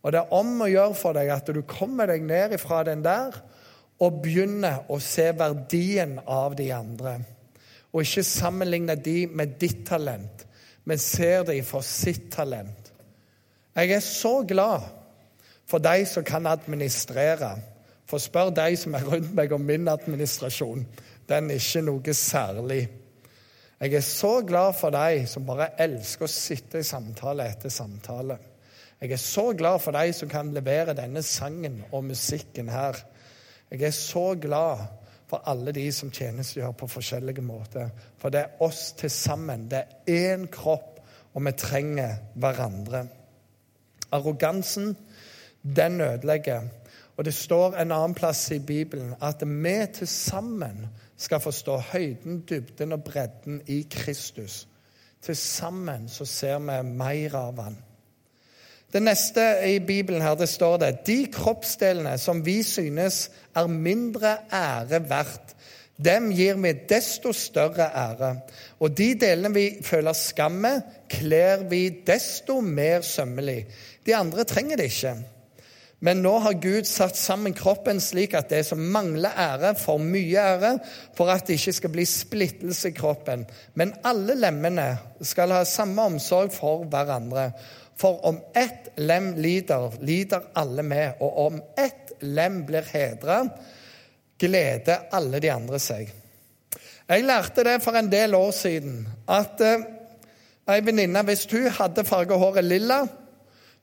Og 0.01 0.13
det 0.13 0.21
er 0.21 0.33
om 0.37 0.57
å 0.61 0.69
gjøre 0.69 0.97
for 0.97 1.17
deg 1.17 1.29
at 1.33 1.49
du 1.53 1.61
kommer 1.67 2.09
deg 2.09 2.25
ned 2.25 2.55
ifra 2.57 2.81
den 2.87 3.03
der 3.05 3.35
og 4.03 4.21
begynne 4.23 4.71
å 4.91 4.99
se 5.03 5.29
verdien 5.37 6.17
av 6.27 6.55
de 6.57 6.69
andre. 6.75 7.19
Og 7.93 8.03
ikke 8.03 8.25
sammenligne 8.27 8.97
de 8.99 9.21
med 9.31 9.55
ditt 9.61 9.85
talent, 9.87 10.43
men 10.85 10.99
ser 11.01 11.45
de 11.47 11.61
for 11.63 11.85
sitt 11.85 12.27
talent. 12.33 12.91
Jeg 13.75 13.91
er 13.95 14.03
så 14.03 14.41
glad 14.47 14.83
for 15.67 15.83
de 15.83 16.05
som 16.07 16.23
kan 16.23 16.47
administrere. 16.47 17.55
For 18.05 18.21
spør 18.21 18.51
de 18.53 18.75
som 18.77 18.93
er 18.95 19.07
rundt 19.07 19.33
meg 19.35 19.53
om 19.55 19.63
min 19.65 19.87
administrasjon. 19.89 20.85
Den 21.29 21.49
er 21.49 21.57
ikke 21.59 21.81
noe 21.87 22.13
særlig. 22.13 22.83
Jeg 23.79 23.93
er 23.97 24.05
så 24.05 24.39
glad 24.45 24.75
for 24.77 24.93
de 24.93 25.25
som 25.27 25.47
bare 25.47 25.73
elsker 25.83 26.27
å 26.27 26.31
sitte 26.31 26.79
i 26.79 26.87
samtale 26.87 27.47
etter 27.49 27.73
samtale. 27.73 28.37
Jeg 29.01 29.11
er 29.11 29.19
så 29.19 29.49
glad 29.57 29.81
for 29.83 29.91
de 29.91 30.13
som 30.15 30.29
kan 30.31 30.53
levere 30.55 30.95
denne 30.95 31.23
sangen 31.25 31.81
og 31.91 32.05
musikken 32.07 32.69
her. 32.71 33.01
Jeg 33.71 33.81
er 33.81 33.91
så 33.91 34.35
glad 34.41 34.85
for 35.27 35.41
alle 35.49 35.71
de 35.71 35.91
som 35.91 36.11
tjenestegjør 36.11 36.71
på 36.71 36.87
forskjellige 36.87 37.41
måter. 37.41 37.89
For 38.17 38.29
det 38.29 38.41
er 38.41 38.61
oss 38.63 38.91
til 38.97 39.09
sammen. 39.09 39.67
Det 39.71 39.81
er 39.81 40.35
én 40.35 40.45
kropp, 40.51 40.99
og 41.33 41.45
vi 41.45 41.51
trenger 41.57 42.17
hverandre. 42.35 43.07
Arrogansen, 44.11 44.95
den 45.75 46.01
ødelegger. 46.01 46.61
Og 47.17 47.25
det 47.25 47.33
står 47.33 47.75
en 47.75 47.91
annen 47.91 48.15
plass 48.15 48.51
i 48.51 48.59
Bibelen 48.59 49.15
at 49.21 49.43
vi 49.47 49.75
til 49.93 50.07
sammen 50.07 50.85
skal 51.17 51.39
forstå 51.39 51.77
høyden, 51.77 52.43
dybden 52.49 52.91
og 52.91 53.03
bredden 53.03 53.61
i 53.67 53.81
Kristus. 53.91 54.67
Til 55.21 55.35
sammen 55.35 56.09
så 56.09 56.25
ser 56.25 56.59
vi 56.59 56.81
mer 56.83 57.35
av 57.35 57.61
han. 57.63 57.77
Det 58.95 59.01
neste 59.03 59.43
i 59.67 59.79
Bibelen 59.83 60.21
her, 60.23 60.37
det 60.39 60.47
står 60.47 60.77
det 60.79 60.91
De 61.07 61.17
kroppsdelene 61.27 62.13
som 62.21 62.39
vi 62.45 62.61
synes 62.63 63.25
er 63.51 63.67
mindre 63.67 64.37
ære 64.55 65.01
verdt, 65.09 65.51
dem 65.99 66.29
gir 66.31 66.55
vi 66.63 66.71
desto 66.87 67.33
større 67.35 67.89
ære. 67.91 68.31
Og 68.79 68.95
de 68.95 69.09
delene 69.19 69.51
vi 69.51 69.65
føler 69.83 70.15
skam 70.15 70.55
med, 70.63 70.81
kler 71.11 71.67
vi 71.67 71.89
desto 72.07 72.61
mer 72.61 73.03
sømmelig. 73.03 73.65
De 74.07 74.15
andre 74.15 74.47
trenger 74.47 74.79
det 74.79 74.89
ikke. 74.93 75.15
Men 75.99 76.19
nå 76.23 76.33
har 76.43 76.59
Gud 76.63 76.87
satt 76.87 77.15
sammen 77.17 77.55
kroppen 77.55 78.01
slik 78.03 78.35
at 78.35 78.51
det 78.51 78.65
som 78.67 78.79
mangler 78.79 79.31
ære, 79.31 79.75
får 79.79 80.03
mye 80.03 80.41
ære, 80.55 80.73
for 81.15 81.31
at 81.31 81.47
det 81.47 81.59
ikke 81.59 81.79
skal 81.79 81.95
bli 81.95 82.05
splittelse 82.07 82.91
i 82.91 82.95
kroppen. 82.95 83.45
Men 83.75 83.95
alle 84.07 84.35
lemmene 84.39 84.89
skal 85.23 85.55
ha 85.55 85.63
samme 85.67 86.11
omsorg 86.11 86.51
for 86.55 86.83
hverandre. 86.91 87.49
For 87.99 88.19
om 88.27 88.39
ett 88.55 88.91
lem 88.99 89.33
lider, 89.39 89.95
lider 90.03 90.49
alle 90.55 90.83
med. 90.83 91.19
Og 91.23 91.37
om 91.45 91.59
ett 91.77 92.15
lem 92.19 92.63
blir 92.67 92.87
hedra, 92.91 93.43
gleder 94.39 95.07
alle 95.15 95.39
de 95.39 95.51
andre 95.53 95.79
seg. 95.79 96.11
Jeg 97.05 97.23
lærte 97.23 97.63
det 97.63 97.77
for 97.83 97.95
en 97.95 98.09
del 98.11 98.33
år 98.35 98.51
siden 98.55 99.05
at 99.29 99.61
eh, 99.61 99.85
ei 100.73 100.81
venninne, 100.81 101.21
hvis 101.27 101.45
hun 101.51 101.69
hadde 101.71 102.03
farga 102.07 102.39
håret 102.41 102.65
lilla 102.65 103.03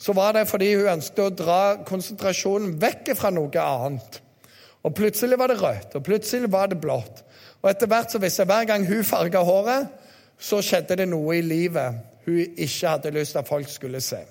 så 0.02 0.12
var 0.12 0.34
det 0.34 0.48
fordi 0.50 0.72
hun 0.74 0.90
ønsket 0.96 1.20
å 1.22 1.34
dra 1.38 1.60
konsentrasjonen 1.86 2.74
vekk 2.82 3.12
fra 3.18 3.30
noe 3.30 3.62
annet. 3.62 4.18
Og 4.82 4.94
Plutselig 4.98 5.38
var 5.38 5.52
det 5.52 5.60
rødt, 5.60 5.94
og 5.94 6.02
plutselig 6.02 6.50
var 6.50 6.72
det 6.72 6.80
blått. 6.82 7.22
Og 7.62 7.68
etter 7.70 7.86
hvert 7.86 8.10
så 8.10 8.18
visste 8.18 8.42
jeg 8.42 8.50
hver 8.50 8.66
gang 8.66 8.86
hun 8.88 9.04
farga 9.06 9.44
håret, 9.46 9.92
så 10.42 10.58
skjedde 10.58 10.96
det 10.98 11.06
noe 11.06 11.36
i 11.38 11.44
livet 11.46 12.00
hun 12.26 12.38
ikke 12.56 12.88
hadde 12.88 13.14
lyst 13.14 13.34
til 13.36 13.42
at 13.42 13.48
folk 13.48 13.68
skulle 13.68 14.00
se. 14.00 14.22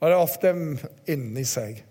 Og 0.00 0.08
det 0.08 0.14
er 0.16 0.22
ofte 0.22 0.54
inni 1.12 1.44
seg. 1.46 1.82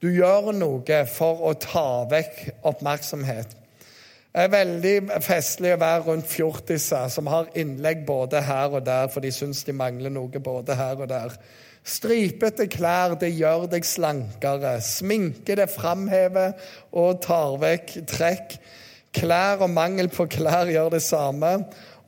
Du 0.00 0.08
gjør 0.08 0.52
noe 0.56 1.00
for 1.10 1.42
å 1.44 1.54
ta 1.60 2.04
vekk 2.08 2.62
oppmerksomhet. 2.70 3.56
Det 4.30 4.44
er 4.44 4.52
veldig 4.52 4.94
festlig 5.26 5.72
å 5.74 5.80
være 5.82 6.04
rundt 6.06 6.28
fjortiser 6.30 7.10
som 7.10 7.26
har 7.28 7.50
innlegg 7.58 8.04
både 8.06 8.44
her 8.46 8.76
og 8.78 8.84
der, 8.86 9.08
for 9.10 9.26
de 9.26 9.32
syns 9.34 9.64
de 9.66 9.74
mangler 9.74 10.12
noe 10.14 10.40
både 10.40 10.76
her 10.78 11.02
og 11.02 11.10
der. 11.10 11.34
Stripete 11.82 12.68
klær 12.70 13.16
det 13.18 13.32
gjør 13.34 13.66
deg 13.72 13.88
slankere. 13.88 14.76
Sminke 14.84 15.56
det 15.58 15.66
framhever 15.72 16.54
og 16.94 17.18
tar 17.24 17.58
vekk 17.58 17.96
trekk. 18.08 18.56
Klær 19.16 19.64
og 19.66 19.72
mangel 19.74 20.06
på 20.14 20.28
klær 20.30 20.70
gjør 20.70 20.92
det 20.94 21.02
samme. 21.02 21.56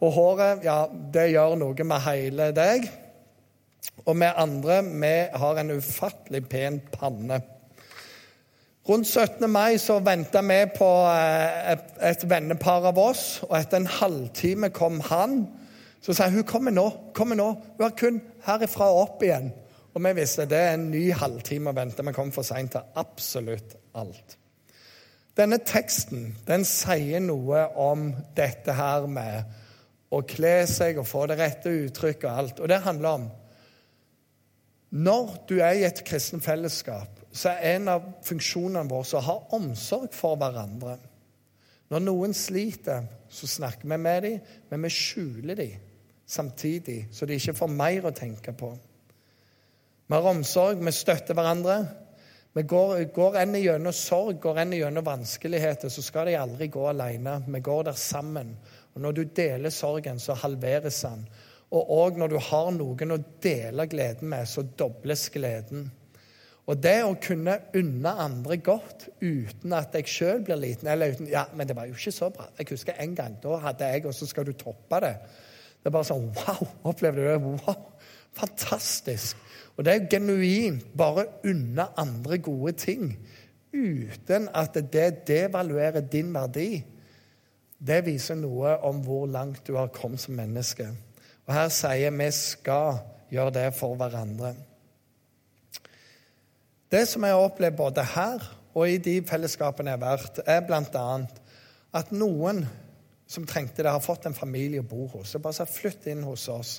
Og 0.02 0.12
håret, 0.16 0.64
ja, 0.66 0.84
det 1.14 1.30
gjør 1.30 1.56
noe 1.60 1.86
med 1.86 2.04
hele 2.08 2.50
deg. 2.56 2.88
Og 4.02 4.16
vi 4.18 4.28
andre, 4.28 4.80
vi 4.82 5.14
har 5.38 5.60
en 5.60 5.74
ufattelig 5.76 6.42
pen 6.50 6.80
panne. 6.94 7.38
Rundt 8.88 9.06
17. 9.06 9.46
mai 9.50 9.78
så 9.78 10.00
venta 10.02 10.40
vi 10.42 10.58
på 10.74 10.88
eh, 11.06 11.76
et, 12.08 12.24
vennepar 12.26 12.88
av 12.90 12.98
oss, 12.98 13.24
og 13.46 13.54
etter 13.60 13.78
en 13.78 13.86
halvtime 14.00 14.72
kom 14.74 14.98
han. 15.06 15.44
Så 16.02 16.16
sa 16.18 16.26
hun 16.26 16.42
kommer 16.42 16.74
nå, 16.74 16.88
kommer 17.14 17.38
nå. 17.38 17.52
Hun 17.78 17.86
er 17.86 17.94
kun 17.94 18.18
herifra 18.42 18.90
og 18.90 19.04
opp 19.04 19.22
igjen. 19.22 19.52
Og 19.94 20.02
vi 20.02 20.16
visste 20.18 20.48
det 20.50 20.58
er 20.58 20.74
en 20.74 20.90
ny 20.90 21.04
halvtime 21.14 21.70
å 21.70 21.78
vente. 21.78 22.02
Vi 22.02 22.16
kom 22.16 22.34
for 22.34 22.46
seint 22.46 22.74
til 22.74 22.98
absolutt 22.98 23.76
alt. 23.94 24.38
Denne 25.38 25.60
teksten 25.62 26.32
den 26.48 26.66
sier 26.66 27.22
noe 27.22 27.68
om 27.78 28.10
dette 28.34 28.74
her 28.76 29.06
med 29.06 29.61
å 30.12 30.20
kle 30.28 30.66
seg 30.68 31.00
og 31.00 31.08
få 31.08 31.24
det 31.30 31.38
rette 31.40 31.72
uttrykket 31.86 32.28
og 32.28 32.42
alt. 32.42 32.60
Og 32.60 32.68
det 32.68 32.82
handler 32.84 33.16
om 33.20 33.30
Når 34.92 35.28
du 35.48 35.54
er 35.60 35.72
i 35.72 35.84
et 35.88 36.02
kristen 36.04 36.40
fellesskap, 36.44 37.22
så 37.32 37.54
er 37.54 37.78
en 37.78 37.88
av 37.88 38.10
funksjonene 38.26 38.90
våre 38.90 39.16
å 39.16 39.24
ha 39.24 39.36
omsorg 39.56 40.12
for 40.12 40.36
hverandre. 40.36 40.98
Når 41.88 42.04
noen 42.04 42.36
sliter, 42.36 43.06
så 43.32 43.48
snakker 43.48 43.88
vi 43.88 43.96
med 43.96 44.22
dem, 44.22 44.52
men 44.68 44.84
vi 44.84 44.90
skjuler 44.92 45.56
dem 45.56 45.88
samtidig, 46.32 47.08
så 47.12 47.26
de 47.26 47.36
ikke 47.36 47.56
får 47.56 47.72
mer 47.72 48.06
å 48.08 48.14
tenke 48.16 48.52
på. 48.56 48.70
Vi 50.06 50.16
har 50.16 50.28
omsorg, 50.28 50.80
vi 50.84 50.92
støtter 50.92 51.36
hverandre. 51.36 51.76
Vi 52.52 52.62
går, 52.68 52.98
går 53.16 53.36
en 53.40 53.56
gjennom 53.56 53.94
sorg, 53.96 54.36
går 54.40 54.60
enn 54.60 54.74
gjennom 54.76 55.04
vanskeligheter, 55.06 55.88
så 55.88 56.04
skal 56.04 56.28
de 56.28 56.36
aldri 56.36 56.68
gå 56.72 56.84
alene. 56.88 57.38
Vi 57.48 57.60
går 57.64 57.86
der 57.88 57.96
sammen. 57.96 58.54
Og 58.94 59.00
Når 59.00 59.12
du 59.12 59.22
deler 59.24 59.70
sorgen, 59.70 60.18
så 60.20 60.36
halveres 60.36 61.00
den. 61.02 61.26
Og 61.72 61.90
òg 61.90 62.18
når 62.20 62.28
du 62.28 62.38
har 62.50 62.70
noen 62.76 63.14
å 63.14 63.22
dele 63.40 63.86
gleden 63.88 64.28
med, 64.28 64.48
så 64.48 64.62
dobles 64.62 65.30
gleden. 65.32 65.86
Og 66.70 66.78
det 66.78 66.98
å 67.02 67.14
kunne 67.18 67.56
unne 67.74 68.10
andre 68.22 68.58
godt 68.62 69.08
uten 69.22 69.72
at 69.74 69.96
jeg 69.98 70.10
sjøl 70.12 70.44
blir 70.46 70.60
liten 70.60 70.90
eller 70.92 71.16
uten, 71.16 71.30
Ja, 71.32 71.46
men 71.56 71.66
det 71.66 71.74
var 71.74 71.88
jo 71.88 71.96
ikke 71.96 72.14
så 72.14 72.28
bra. 72.30 72.46
Jeg 72.58 72.68
husker 72.70 73.00
en 73.02 73.16
gang. 73.18 73.38
Da 73.42 73.56
hadde 73.64 73.88
jeg, 73.88 74.04
og 74.06 74.14
så 74.14 74.28
skal 74.30 74.46
du 74.46 74.52
toppe 74.52 75.00
det. 75.02 75.16
Det 75.82 75.90
er 75.90 75.96
bare 75.96 76.06
sånn 76.06 76.28
Wow! 76.36 76.68
Opplevde 76.92 77.24
du 77.24 77.30
det? 77.32 77.40
Wow! 77.64 77.88
Fantastisk. 78.38 79.40
Og 79.76 79.84
det 79.84 79.94
er 79.94 80.08
genuint 80.12 80.84
bare 80.96 81.26
unne 81.48 81.88
andre 81.98 82.38
gode 82.38 82.76
ting 82.78 83.16
uten 83.72 84.50
at 84.54 84.76
det 84.92 85.24
devaluerer 85.26 86.04
din 86.12 86.32
verdi. 86.34 86.82
Det 87.82 88.04
viser 88.06 88.38
noe 88.38 88.76
om 88.86 89.00
hvor 89.02 89.26
langt 89.26 89.64
du 89.66 89.74
har 89.74 89.90
kommet 89.94 90.22
som 90.22 90.36
menneske. 90.38 90.86
Og 91.48 91.54
her 91.56 91.70
sier 91.74 92.14
vi 92.14 92.28
skal 92.36 93.00
gjøre 93.32 93.54
det 93.56 93.68
for 93.74 93.98
hverandre. 93.98 94.52
Det 96.92 97.06
som 97.08 97.24
jeg 97.24 97.34
har 97.34 97.42
opplevd 97.42 97.78
både 97.78 98.04
her 98.14 98.44
og 98.74 98.88
i 98.88 99.00
de 99.02 99.16
fellesskapene 99.26 99.90
jeg 99.90 99.98
har 99.98 100.04
vært, 100.04 100.40
er 100.46 100.62
bl.a. 100.68 101.06
at 101.98 102.12
noen 102.14 102.62
som 103.32 103.46
trengte 103.48 103.82
det, 103.82 103.90
har 103.90 104.04
fått 104.04 104.28
en 104.28 104.36
familie 104.36 104.82
å 104.82 104.88
bo 104.88 105.06
hos. 105.14 105.34
Og 105.34 105.42
bare 105.44 105.56
sa 105.56 105.66
flytt 105.68 106.06
inn 106.12 106.22
hos 106.26 106.46
oss. 106.52 106.76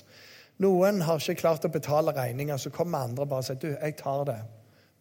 Noen 0.62 1.02
har 1.02 1.18
ikke 1.18 1.40
klart 1.42 1.66
å 1.66 1.72
betale 1.74 2.14
regninger, 2.14 2.56
så 2.58 2.70
kommer 2.70 3.04
andre 3.04 3.26
og 3.26 3.32
bare 3.32 3.46
sier 3.46 3.58
du, 3.58 3.72
jeg 3.74 3.96
tar 3.98 4.22
det. 4.30 4.40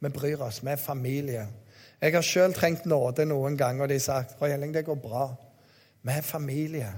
Vi 0.01 0.11
bryr 0.11 0.41
oss. 0.43 0.63
Vi 0.65 0.73
er 0.73 0.81
familie. 0.81 1.47
Jeg 2.01 2.15
har 2.17 2.25
sjøl 2.25 2.55
trengt 2.57 2.87
nåde 2.89 3.27
noen 3.29 3.55
ganger, 3.57 3.85
og 3.85 3.93
de 3.93 3.99
har 4.01 4.05
sagt 4.05 4.41
Roy 4.41 4.57
det 4.73 4.85
går 4.85 4.97
bra. 4.99 5.27
Vi 6.03 6.11
er 6.11 6.25
familie. 6.25 6.89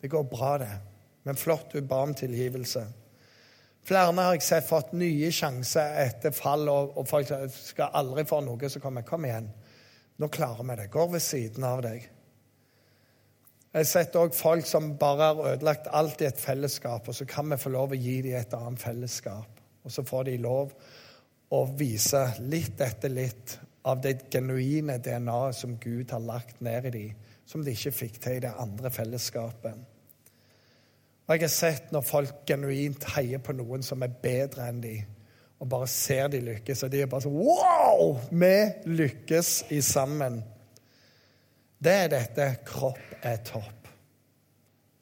Det 0.00 0.10
går 0.12 0.26
bra, 0.28 0.58
det. 0.60 0.72
Men 1.24 1.36
flott 1.40 1.72
du 1.72 1.80
ba 1.80 2.02
om 2.04 2.14
tilgivelse. 2.14 2.84
Flere 3.84 4.12
har 4.16 4.36
jeg 4.36 4.44
sett 4.44 4.68
fått 4.68 4.92
nye 4.96 5.30
sjanser 5.32 5.96
etter 6.04 6.32
fall, 6.32 6.68
og, 6.72 6.94
og 6.96 7.08
folk 7.08 7.32
skal 7.52 7.92
aldri 8.00 8.24
få 8.28 8.40
noe, 8.44 8.68
så 8.68 8.80
kommer. 8.80 9.04
Kom 9.04 9.24
igjen. 9.28 9.50
Nå 10.20 10.28
klarer 10.32 10.64
vi 10.68 10.76
det. 10.80 10.90
Går 10.92 11.10
ved 11.16 11.24
siden 11.24 11.64
av 11.68 11.82
deg. 11.84 12.10
Jeg 13.74 13.82
har 13.82 13.90
sett 13.90 14.16
òg 14.16 14.36
folk 14.36 14.68
som 14.70 14.92
bare 15.00 15.32
har 15.32 15.54
ødelagt 15.54 15.88
alt 15.90 16.20
i 16.22 16.28
et 16.28 16.38
fellesskap, 16.38 17.08
og 17.10 17.16
så 17.16 17.26
kan 17.26 17.48
vi 17.50 17.58
få 17.58 17.72
lov 17.74 17.92
å 17.92 17.98
gi 17.98 18.20
dem 18.22 18.36
et 18.38 18.54
annet 18.54 18.80
fellesskap. 18.80 19.60
Og 19.84 19.92
så 19.92 20.04
får 20.06 20.28
de 20.28 20.36
lov 20.44 20.70
å 21.52 21.64
vise 21.76 22.22
litt 22.46 22.80
etter 22.84 23.10
litt 23.10 23.56
av 23.90 23.98
det 24.04 24.30
genuine 24.32 25.00
DNA-et 25.02 25.58
som 25.58 25.74
Gud 25.82 26.14
har 26.14 26.22
lagt 26.22 26.62
ned 26.64 26.86
i 26.88 26.94
dem, 26.94 27.24
som 27.46 27.64
de 27.64 27.74
ikke 27.74 27.92
fikk 27.92 28.20
til 28.22 28.38
i 28.38 28.44
det 28.44 28.54
andre 28.60 28.90
fellesskapet. 28.92 29.82
Og 31.24 31.34
jeg 31.34 31.44
har 31.46 31.52
sett 31.52 31.92
når 31.92 32.04
folk 32.04 32.42
genuint 32.48 33.06
heier 33.14 33.40
på 33.40 33.54
noen 33.56 33.84
som 33.84 34.02
er 34.04 34.16
bedre 34.22 34.68
enn 34.68 34.82
de, 34.84 34.96
og 35.62 35.70
bare 35.70 35.88
ser 35.88 36.28
de 36.32 36.42
lykkes, 36.44 36.82
og 36.84 36.92
de 36.92 37.00
er 37.04 37.08
bare 37.08 37.24
sånn 37.24 37.38
Wow! 37.38 38.18
Vi 38.28 38.56
lykkes 38.98 39.52
i 39.72 39.80
sammen. 39.84 40.42
Det 41.84 41.94
er 42.04 42.12
dette 42.12 42.48
kropp 42.66 43.24
er 43.24 43.40
topp. 43.46 43.88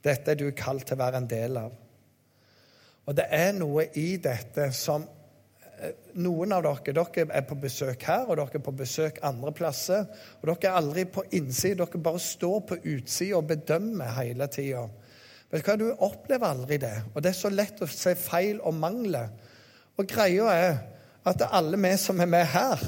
Dette 0.02 0.34
er 0.34 0.38
du 0.38 0.48
kalt 0.54 0.86
til 0.86 0.98
å 0.98 1.02
være 1.02 1.22
en 1.22 1.30
del 1.30 1.58
av. 1.58 1.74
Og 3.06 3.16
det 3.18 3.26
er 3.34 3.50
noe 3.56 3.88
i 3.98 4.16
dette 4.22 4.68
som 4.76 5.06
Noen 6.22 6.52
av 6.54 6.62
dere 6.64 6.94
dere 6.94 7.26
er 7.34 7.44
på 7.46 7.56
besøk 7.58 8.04
her, 8.06 8.26
og 8.28 8.36
dere 8.38 8.58
er 8.60 8.64
på 8.64 8.74
besøk 8.76 9.18
andre 9.26 9.52
plasser. 9.56 10.06
Og 10.40 10.48
dere 10.50 10.70
er 10.70 10.78
aldri 10.78 11.04
på 11.10 11.24
innsiden, 11.30 11.80
dere 11.82 12.02
bare 12.02 12.22
står 12.22 12.60
på 12.68 12.78
utsida 12.94 13.38
og 13.40 13.48
bedømmer 13.50 14.14
hele 14.20 14.48
tida. 14.52 14.86
Du 15.52 15.86
opplever 15.98 16.48
aldri 16.48 16.78
det. 16.80 16.94
Og 17.14 17.22
det 17.22 17.32
er 17.32 17.40
så 17.40 17.52
lett 17.52 17.82
å 17.82 17.90
se 17.90 18.14
feil 18.16 18.60
og 18.60 18.74
mangler. 18.78 19.32
Og 19.98 20.08
greia 20.08 20.52
er 20.54 20.76
at 21.28 21.44
alle 21.50 21.78
vi 21.78 21.96
som 22.00 22.20
er 22.20 22.30
med 22.30 22.46
her, 22.54 22.80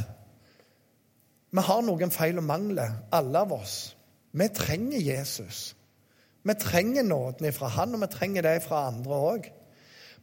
vi 1.54 1.62
har 1.62 1.82
noen 1.86 2.10
feil 2.10 2.40
og 2.40 2.46
mangler, 2.48 2.96
alle 3.14 3.42
av 3.44 3.52
oss. 3.54 3.94
Vi 4.34 4.48
trenger 4.50 4.98
Jesus. 4.98 5.74
Vi 6.42 6.54
trenger 6.58 7.06
nåden 7.06 7.52
fra 7.54 7.68
han, 7.76 7.94
og 7.94 8.02
vi 8.02 8.08
trenger 8.10 8.42
det 8.42 8.56
fra 8.64 8.88
andre 8.88 9.20
òg. 9.28 9.46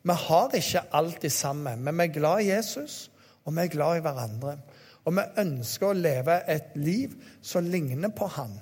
Vi 0.03 0.13
har 0.27 0.55
ikke 0.57 0.83
alltid 0.97 1.29
sammen, 1.29 1.83
men 1.83 1.97
vi 1.97 2.03
er 2.03 2.13
glad 2.13 2.41
i 2.41 2.49
Jesus, 2.49 3.11
og 3.45 3.55
vi 3.55 3.61
er 3.61 3.73
glad 3.73 3.97
i 3.97 4.03
hverandre. 4.05 4.57
Og 5.05 5.15
vi 5.17 5.25
ønsker 5.41 5.89
å 5.89 5.97
leve 5.97 6.41
et 6.49 6.75
liv 6.77 7.13
som 7.41 7.65
ligner 7.65 8.13
på 8.13 8.27
han. 8.37 8.53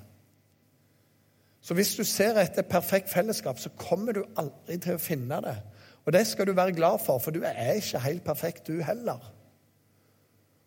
Så 1.62 1.75
hvis 1.75 1.95
du 1.95 2.04
ser 2.08 2.39
etter 2.39 2.63
perfekt 2.67 3.12
fellesskap, 3.12 3.60
så 3.60 3.71
kommer 3.78 4.15
du 4.15 4.23
aldri 4.39 4.80
til 4.80 4.95
å 4.95 5.04
finne 5.04 5.41
det. 5.43 5.58
Og 6.06 6.13
det 6.15 6.23
skal 6.28 6.47
du 6.47 6.56
være 6.56 6.73
glad 6.73 7.04
for, 7.04 7.19
for 7.19 7.36
du 7.36 7.43
er 7.43 7.75
ikke 7.78 7.99
helt 8.02 8.23
perfekt, 8.23 8.67
du 8.67 8.82
heller. 8.84 9.19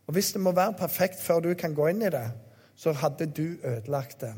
Og 0.07 0.15
hvis 0.15 0.33
det 0.33 0.41
må 0.45 0.53
være 0.53 0.77
perfekt 0.79 1.21
før 1.21 1.41
du 1.41 1.55
kan 1.59 1.75
gå 1.75 1.89
inn 1.89 2.05
i 2.05 2.13
det, 2.13 2.29
så 2.77 2.93
hadde 2.93 3.27
du 3.27 3.57
ødelagt 3.65 4.21
det. 4.21 4.35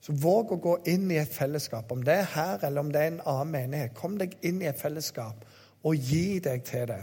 Så 0.00 0.14
våg 0.16 0.54
å 0.54 0.60
gå 0.64 0.74
inn 0.88 1.10
i 1.12 1.18
et 1.20 1.32
fellesskap, 1.32 1.90
om 1.92 2.04
det 2.04 2.14
er 2.22 2.28
her 2.34 2.62
eller 2.64 2.80
om 2.80 2.92
det 2.92 3.00
er 3.00 3.10
en 3.12 3.24
annen 3.28 3.50
menighet. 3.52 3.96
Kom 3.96 4.16
deg 4.20 4.38
inn 4.46 4.62
i 4.62 4.68
et 4.70 4.80
fellesskap 4.80 5.44
og 5.84 5.96
gi 5.96 6.40
deg 6.44 6.64
til 6.64 6.86
det. 6.88 7.02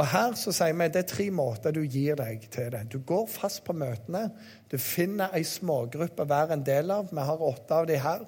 Og 0.00 0.06
Her 0.08 0.34
så 0.38 0.52
sier 0.54 0.74
vi 0.78 0.88
det 0.88 1.02
er 1.02 1.08
tre 1.10 1.26
måter 1.34 1.74
du 1.76 1.82
gir 1.82 2.16
deg 2.16 2.46
til 2.50 2.70
det. 2.72 2.86
Du 2.88 2.98
går 3.04 3.26
fast 3.28 3.62
på 3.66 3.74
møtene. 3.76 4.30
Du 4.70 4.78
finner 4.80 5.34
ei 5.36 5.42
smågruppe 5.44 6.24
være 6.28 6.56
en 6.56 6.66
del 6.66 6.90
av. 6.94 7.10
Vi 7.12 7.26
har 7.30 7.42
åtte 7.44 7.80
av 7.82 7.88
de 7.90 7.98
her. 8.00 8.24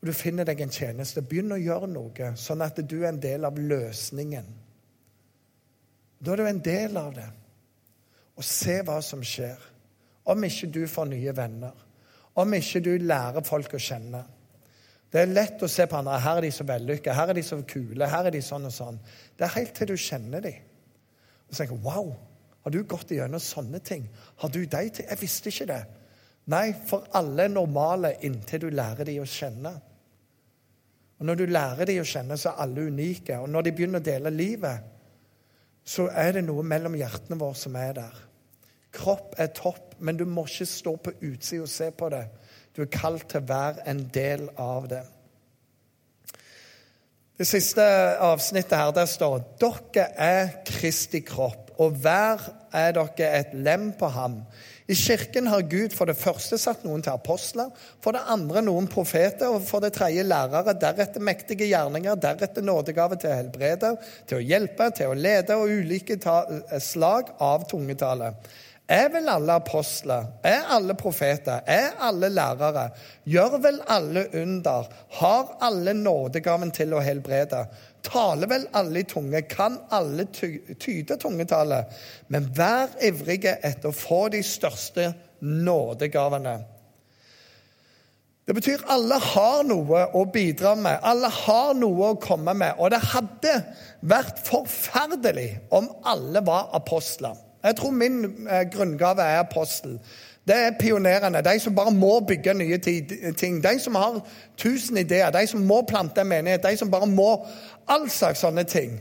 Og 0.00 0.06
Du 0.08 0.12
finner 0.12 0.44
deg 0.44 0.60
en 0.60 0.72
tjeneste. 0.74 1.22
Begynn 1.22 1.54
å 1.54 1.60
gjøre 1.60 1.88
noe, 1.90 2.32
sånn 2.36 2.62
at 2.62 2.80
du 2.82 2.96
er 3.02 3.12
en 3.12 3.22
del 3.22 3.44
av 3.46 3.58
løsningen. 3.58 4.48
Da 6.18 6.32
er 6.32 6.42
du 6.42 6.46
en 6.48 6.62
del 6.64 6.96
av 6.98 7.14
det. 7.14 7.28
Og 8.38 8.46
se 8.46 8.80
hva 8.82 8.98
som 9.02 9.22
skjer. 9.22 9.58
Om 10.28 10.44
ikke 10.44 10.70
du 10.74 10.82
får 10.90 11.06
nye 11.12 11.34
venner. 11.34 11.87
Om 12.38 12.54
ikke 12.58 12.82
du 12.84 12.92
lærer 13.02 13.44
folk 13.46 13.74
å 13.74 13.82
kjenne. 13.82 14.22
Det 15.08 15.22
er 15.22 15.30
lett 15.32 15.62
å 15.64 15.70
se 15.70 15.86
på 15.88 15.96
andre. 15.98 16.18
Her 16.20 16.38
er 16.38 16.46
de 16.46 16.52
så 16.54 16.66
vellykka, 16.68 17.14
her 17.16 17.32
er 17.32 17.38
de 17.38 17.44
så 17.46 17.58
kule, 17.66 18.06
her 18.06 18.28
er 18.28 18.34
de 18.34 18.42
sånn 18.44 18.68
og 18.68 18.74
sånn. 18.74 18.98
Det 19.36 19.46
er 19.46 19.54
helt 19.56 19.74
til 19.74 19.90
du 19.90 19.96
kjenner 19.98 20.44
dem. 20.44 20.58
Og 21.48 21.54
så 21.54 21.64
tenker 21.64 21.80
Wow, 21.82 22.12
har 22.64 22.74
du 22.74 22.82
gått 22.84 23.14
igjennom 23.14 23.40
sånne 23.40 23.80
ting? 23.80 24.04
Har 24.42 24.52
du 24.52 24.60
de 24.60 24.82
til? 24.90 25.06
Jeg 25.08 25.20
visste 25.22 25.48
ikke 25.48 25.70
det. 25.70 25.82
Nei, 26.52 26.66
for 26.88 27.08
alle 27.16 27.46
er 27.46 27.52
normale 27.52 28.14
inntil 28.24 28.66
du 28.66 28.68
lærer 28.72 29.08
dem 29.08 29.24
å 29.24 29.28
kjenne. 29.28 29.72
Og 31.18 31.26
Når 31.26 31.40
du 31.40 31.46
lærer 31.50 31.88
dem 31.88 32.02
å 32.02 32.06
kjenne, 32.06 32.36
så 32.38 32.52
er 32.52 32.62
alle 32.62 32.86
unike. 32.92 33.40
Og 33.42 33.48
når 33.50 33.66
de 33.66 33.72
begynner 33.74 34.00
å 34.02 34.06
dele 34.06 34.30
livet, 34.30 34.94
så 35.88 36.06
er 36.12 36.36
det 36.36 36.44
noe 36.44 36.62
mellom 36.62 36.94
hjertene 36.94 37.40
våre 37.40 37.56
som 37.58 37.76
er 37.80 37.96
der. 37.96 38.24
Kropp 38.94 39.34
er 39.38 39.52
topp, 39.56 39.94
men 39.98 40.16
du 40.16 40.24
må 40.24 40.46
ikke 40.48 40.66
stå 40.68 40.96
på 40.96 41.14
utsida 41.20 41.66
og 41.66 41.72
se 41.72 41.90
på 41.92 42.08
det. 42.14 42.24
Du 42.76 42.82
er 42.84 42.92
kalt 42.92 43.28
til 43.28 43.42
å 43.42 43.48
være 43.48 43.84
en 43.90 44.04
del 44.14 44.48
av 44.56 44.88
det. 44.90 45.04
Det 47.38 47.46
siste 47.46 47.82
avsnittet 48.18 48.74
her, 48.74 48.88
der 48.90 49.06
står 49.06 49.44
dere 49.62 50.08
er 50.18 50.48
Kristi 50.66 51.20
kropp, 51.22 51.68
og 51.78 52.00
hver 52.02 52.42
er 52.74 52.96
dere 52.96 53.28
et 53.38 53.52
lem 53.54 53.92
på 53.94 54.08
ham. 54.10 54.40
I 54.90 54.96
kirken 54.98 55.46
har 55.46 55.66
Gud 55.70 55.92
for 55.94 56.10
det 56.10 56.16
første 56.18 56.58
satt 56.58 56.82
noen 56.82 57.04
til 57.04 57.12
apostler, 57.12 57.68
for 58.02 58.16
det 58.16 58.24
andre 58.32 58.62
noen 58.66 58.88
profeter, 58.90 59.52
og 59.52 59.62
for 59.68 59.84
det 59.84 59.92
tredje 59.94 60.24
lærere, 60.26 60.74
deretter 60.80 61.22
mektige 61.22 61.68
gjerninger, 61.68 62.18
deretter 62.18 62.64
nådegave 62.66 63.20
til 63.20 63.30
å 63.30 63.36
helbrede, 63.36 63.92
til 64.26 64.40
å 64.40 64.46
hjelpe, 64.48 64.88
til 64.96 65.12
å 65.12 65.18
lede 65.18 65.58
og 65.60 65.74
ulike 65.78 66.18
slag 66.82 67.34
av 67.38 67.68
tungetale. 67.70 68.32
Er 68.88 69.10
vel 69.12 69.28
alle 69.28 69.52
apostler? 69.52 70.30
Er 70.42 70.62
alle 70.72 70.94
profeter? 70.96 71.60
Er 71.66 71.90
alle 72.00 72.30
lærere? 72.32 72.86
Gjør 73.28 73.58
vel 73.60 73.80
alle 73.86 74.22
under? 74.32 74.86
Har 75.18 75.50
alle 75.60 75.92
nådegaven 75.92 76.70
til 76.72 76.94
å 76.96 77.02
helbrede? 77.04 77.66
Taler 78.08 78.48
vel 78.48 78.64
alle 78.72 79.02
i 79.02 79.08
tunge? 79.08 79.42
Kan 79.50 79.76
alle 79.92 80.24
tyde 80.32 81.18
tungetallet? 81.20 81.92
Men 82.32 82.48
vær 82.56 82.94
ivrige 83.04 83.58
etter 83.60 83.90
å 83.90 83.96
få 83.96 84.22
de 84.32 84.40
største 84.42 85.10
nådegavene. 85.44 86.56
Det 88.48 88.54
betyr 88.56 88.86
alle 88.88 89.18
har 89.20 89.66
noe 89.68 90.06
å 90.16 90.22
bidra 90.32 90.72
med, 90.80 90.96
alle 91.04 91.28
har 91.28 91.74
noe 91.76 92.14
å 92.14 92.16
komme 92.16 92.54
med. 92.56 92.80
Og 92.80 92.88
det 92.94 93.02
hadde 93.10 93.52
vært 94.00 94.40
forferdelig 94.48 95.50
om 95.76 95.90
alle 96.08 96.40
var 96.46 96.70
apostler. 96.80 97.36
Jeg 97.64 97.76
tror 97.76 97.90
min 97.90 98.24
eh, 98.24 98.64
grunngave 98.72 99.22
er 99.22 99.38
apostel. 99.38 99.98
Det 100.48 100.56
er 100.56 100.70
pionerene, 100.80 101.42
de 101.44 101.58
som 101.60 101.74
bare 101.74 101.90
må 101.90 102.20
bygge 102.20 102.54
nye 102.54 102.78
ting. 102.78 103.62
De 103.64 103.78
som 103.80 103.94
har 103.94 104.20
tusen 104.56 104.96
ideer, 104.96 105.30
de 105.30 105.46
som 105.46 105.60
må 105.60 105.82
plante 105.88 106.20
en 106.20 106.28
menighet, 106.28 106.62
de 106.62 106.76
som 106.76 106.90
bare 106.90 107.06
må 107.06 107.44
all 107.88 108.08
slags 108.10 108.40
sånne 108.40 108.64
ting. 108.64 109.00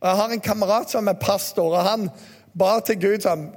Og 0.00 0.08
Jeg 0.08 0.16
har 0.16 0.30
en 0.30 0.40
kamerat 0.40 0.90
som 0.90 1.08
er 1.08 1.12
pastor, 1.12 1.76
og 1.76 1.84
han 1.84 2.08
ba 2.58 2.80
til 2.86 2.98
Gud 3.00 3.20
sånn 3.22 3.50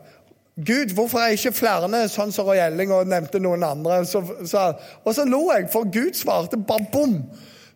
Gud, 0.53 0.93
hvorfor 0.93 1.17
er 1.17 1.33
ikke 1.33 1.51
flere 1.51 2.07
sånn 2.13 2.31
som 2.31 2.45
Roy 2.45 2.59
Elling 2.61 2.91
og 2.93 3.07
nevnte 3.09 3.39
noen 3.41 3.63
andre? 3.65 4.03
Så, 4.05 4.21
så, 4.45 4.67
og 5.01 5.15
så 5.15 5.25
lo 5.25 5.47
jeg, 5.49 5.65
for 5.73 5.89
Gud 5.89 6.13
svarte 6.13 6.59
bare 6.61 6.85
bom. 6.93 7.15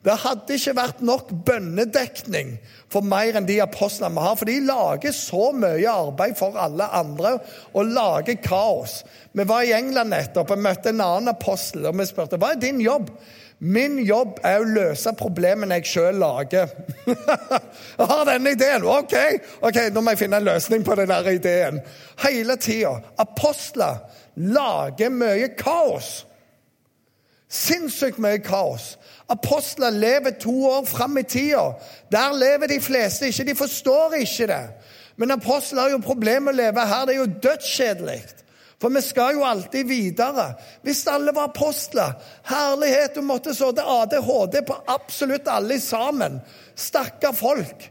Det 0.08 0.16
hadde 0.24 0.56
ikke 0.56 0.76
vært 0.78 1.02
nok 1.04 1.32
bønnedekning 1.48 2.54
for 2.88 3.04
mer 3.04 3.36
enn 3.36 3.48
de 3.48 3.58
apostlene 3.60 4.16
vi 4.16 4.24
har. 4.24 4.38
For 4.40 4.48
de 4.48 4.60
lager 4.64 5.16
så 5.16 5.50
mye 5.52 5.92
arbeid 5.92 6.38
for 6.40 6.56
alle 6.64 6.88
andre 6.96 7.34
og 7.74 7.92
lager 7.92 8.38
kaos. 8.40 9.02
Vi 9.36 9.44
var 9.50 9.66
i 9.68 9.74
England 9.76 10.14
nettopp 10.16 10.54
og 10.56 10.64
møtte 10.64 10.94
en 10.94 11.04
annen 11.04 11.34
apostel, 11.34 11.90
og 11.90 12.00
vi 12.00 12.08
spurte 12.08 12.40
hva 12.40 12.54
er 12.56 12.62
din 12.62 12.80
jobb. 12.80 13.12
Min 13.60 13.98
jobb 14.06 14.38
er 14.46 14.62
å 14.62 14.70
løse 14.70 15.12
problemene 15.18 15.80
jeg 15.80 15.90
sjøl 15.92 16.22
lager. 16.22 16.72
jeg 17.10 18.08
har 18.12 18.24
denne 18.30 18.54
ideen. 18.54 18.86
OK, 18.88 19.16
ok, 19.66 19.82
nå 19.92 20.06
må 20.06 20.14
jeg 20.14 20.22
finne 20.22 20.40
en 20.40 20.48
løsning 20.48 20.86
på 20.88 20.96
den 21.00 21.12
der 21.12 21.32
ideen. 21.34 21.82
Hele 22.24 22.56
tida. 22.62 23.00
Apostler 23.20 24.06
lager 24.38 25.12
mye 25.12 25.52
kaos. 25.58 26.22
Sinnssykt 27.50 28.22
mye 28.22 28.40
kaos. 28.46 28.94
Apostler 29.30 29.90
lever 29.90 30.32
to 30.40 30.66
år 30.70 30.86
fram 30.86 31.18
i 31.18 31.24
tida. 31.24 31.74
Der 32.12 32.34
lever 32.34 32.68
de 32.68 32.82
fleste 32.82 33.28
ikke. 33.28 33.44
De 33.44 33.56
forstår 33.56 34.14
ikke 34.14 34.48
det. 34.48 34.64
Men 35.18 35.32
apostler 35.32 35.82
har 35.82 35.90
jo 35.90 36.04
problemer 36.04 36.52
med 36.52 36.54
å 36.54 36.62
leve 36.62 36.86
her. 36.88 37.06
Det 37.06 37.16
er 37.16 37.20
jo 37.20 37.40
dødskjedelig. 37.44 38.22
For 38.82 38.94
vi 38.94 39.02
skal 39.02 39.34
jo 39.34 39.46
alltid 39.46 39.90
videre. 39.90 40.52
Hvis 40.86 41.08
alle 41.10 41.34
var 41.36 41.50
apostler 41.50 42.14
Herlighet, 42.46 43.16
du 43.16 43.22
måtte 43.26 43.56
sådde 43.58 43.84
ADHD 43.84 44.62
på 44.68 44.78
absolutt 44.88 45.50
alle 45.50 45.80
sammen. 45.82 46.40
Stakkar 46.76 47.34
folk. 47.34 47.90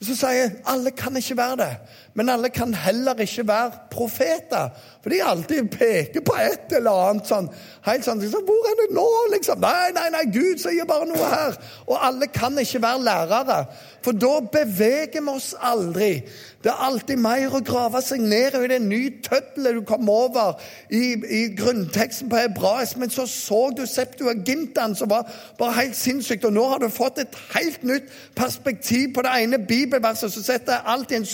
Og 0.00 0.06
Så 0.06 0.16
sier 0.16 0.36
jeg 0.38 0.52
alle 0.70 0.94
kan 0.96 1.16
ikke 1.16 1.36
være 1.36 1.56
det. 1.60 1.72
Men 2.14 2.28
alle 2.28 2.50
kan 2.50 2.74
heller 2.74 3.14
ikke 3.22 3.46
være 3.48 3.70
profeter. 3.90 4.68
For 5.02 5.10
de 5.10 5.22
alltid 5.24 5.68
peker 5.70 6.24
på 6.26 6.34
et 6.42 6.74
eller 6.76 7.04
annet 7.08 7.28
sånn. 7.30 7.46
Helt 7.86 8.04
sånn 8.04 8.20
liksom, 8.20 8.42
'Hvor 8.44 8.66
er 8.70 8.76
det 8.80 8.88
nå?' 8.96 9.30
liksom. 9.32 9.60
Nei, 9.60 9.92
nei, 9.94 10.08
nei, 10.10 10.24
Gud 10.32 10.58
sier 10.58 10.84
bare 10.84 11.06
noe 11.06 11.30
her. 11.30 11.56
Og 11.86 11.96
alle 12.06 12.26
kan 12.26 12.58
ikke 12.58 12.82
være 12.82 13.04
lærere. 13.04 13.66
For 14.02 14.12
da 14.12 14.40
beveger 14.40 15.20
vi 15.20 15.28
oss 15.28 15.54
aldri. 15.60 16.22
Det 16.64 16.68
er 16.68 16.82
alltid 16.84 17.16
mer 17.16 17.54
å 17.56 17.62
grave 17.64 18.02
seg 18.04 18.20
ned 18.20 18.54
i 18.54 18.68
det 18.68 18.80
nye 18.82 19.10
tøddelet 19.24 19.78
du 19.78 19.80
kom 19.88 20.08
over 20.12 20.60
i, 20.92 21.16
i 21.16 21.40
grunnteksten 21.56 22.28
på 22.28 22.36
hebraisk. 22.36 22.96
Men 23.00 23.10
så 23.10 23.26
så 23.26 23.70
du 23.76 23.86
Septuagintaen, 23.86 24.94
som 24.96 25.10
var 25.10 25.30
bare 25.58 25.72
helt 25.72 25.96
sinnssykt. 25.96 26.44
Og 26.44 26.52
nå 26.52 26.66
har 26.68 26.78
du 26.78 26.88
fått 26.92 27.18
et 27.18 27.38
helt 27.54 27.84
nytt 27.84 28.12
perspektiv 28.36 29.14
på 29.14 29.24
det 29.24 29.32
ene 29.40 29.62
bibelverset. 29.64 30.32
Så 30.32 30.44
setter 30.44 30.72
jeg 30.72 31.06
i 31.10 31.16
en 31.16 31.26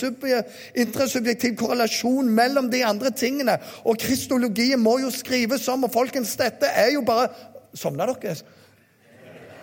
intrasubjektiv 0.75 1.55
korrelasjon 1.59 2.29
mellom 2.29 2.71
de 2.71 2.83
andre 2.85 3.11
tingene. 3.11 3.57
Og 3.85 3.99
kristologien 4.01 4.79
må 4.79 4.97
jo 5.03 5.11
skrives 5.13 5.67
om. 5.71 5.87
Og 5.87 5.93
folkens, 5.93 6.35
dette 6.39 6.69
er 6.73 6.93
jo 6.95 7.03
bare 7.07 7.29
Sovna 7.77 8.07
dere? 8.09 8.35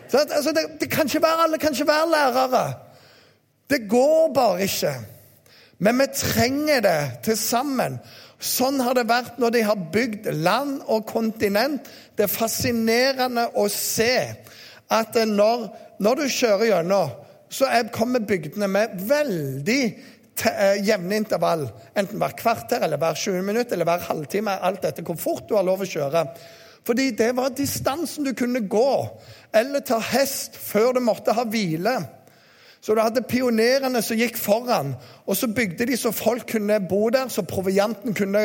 Så, 0.09 0.19
altså, 0.19 0.53
det, 0.53 0.67
det 0.81 0.90
kan 0.93 1.09
ikke 1.09 1.23
være, 1.25 1.47
alle 1.47 1.59
kan 1.59 1.73
ikke 1.73 1.88
være 1.88 2.11
lærere. 2.11 2.67
Det 3.71 3.88
går 3.90 4.33
bare 4.35 4.62
ikke. 4.62 4.93
Men 5.79 5.99
vi 5.99 6.07
trenger 6.14 6.81
det 6.81 7.01
til 7.25 7.37
sammen. 7.40 7.99
Sånn 8.45 8.81
har 8.85 8.97
det 8.97 9.07
vært 9.09 9.38
når 9.40 9.55
de 9.55 9.62
har 9.64 9.85
bygd 9.93 10.29
land 10.45 10.83
og 10.93 11.07
kontinent. 11.09 11.88
Det 12.17 12.27
er 12.27 12.33
fascinerende 12.33 13.49
å 13.57 13.67
se 13.73 14.14
at 14.93 15.17
når, 15.27 15.69
når 16.05 16.21
du 16.21 16.27
kjører 16.29 16.67
gjennom, 16.69 17.14
så 17.55 17.69
er, 17.71 17.88
kommer 17.95 18.25
bygdene 18.27 18.69
med 18.69 18.99
veldig 19.09 19.83
eh, 19.85 20.12
jevne 20.85 21.20
intervall. 21.20 21.68
Enten 21.94 22.20
hver 22.20 22.35
kvarter, 22.38 22.83
eller 22.85 23.01
hver 23.01 23.16
20 23.18 23.47
minutt 23.47 23.73
eller 23.73 23.88
hver 23.88 24.05
halvtime. 24.09 24.59
Alt 24.61 24.85
etter 24.88 25.07
hvor 25.07 25.18
fort 25.20 25.49
du 25.49 25.57
har 25.59 25.66
lov 25.66 25.85
å 25.85 25.88
kjøre. 25.88 26.27
Fordi 26.85 27.11
det 27.16 27.31
var 27.37 27.55
distansen 27.57 28.27
du 28.27 28.35
kunne 28.37 28.61
gå, 28.68 28.90
eller 29.57 29.81
ta 29.81 29.97
hest 30.12 30.59
før 30.61 30.99
du 30.99 31.01
måtte 31.05 31.33
ha 31.33 31.47
hvile. 31.49 31.97
Så 32.85 32.92
du 32.92 33.01
hadde 33.01 33.23
pionerene 33.25 34.03
som 34.05 34.18
gikk 34.20 34.37
foran, 34.37 34.90
og 35.25 35.38
så 35.40 35.49
bygde 35.57 35.87
de 35.88 35.97
så 35.97 36.11
folk 36.12 36.44
kunne 36.51 36.77
bo 36.85 37.07
der, 37.09 37.31
så 37.33 37.40
provianten 37.49 38.12
kunne 38.14 38.42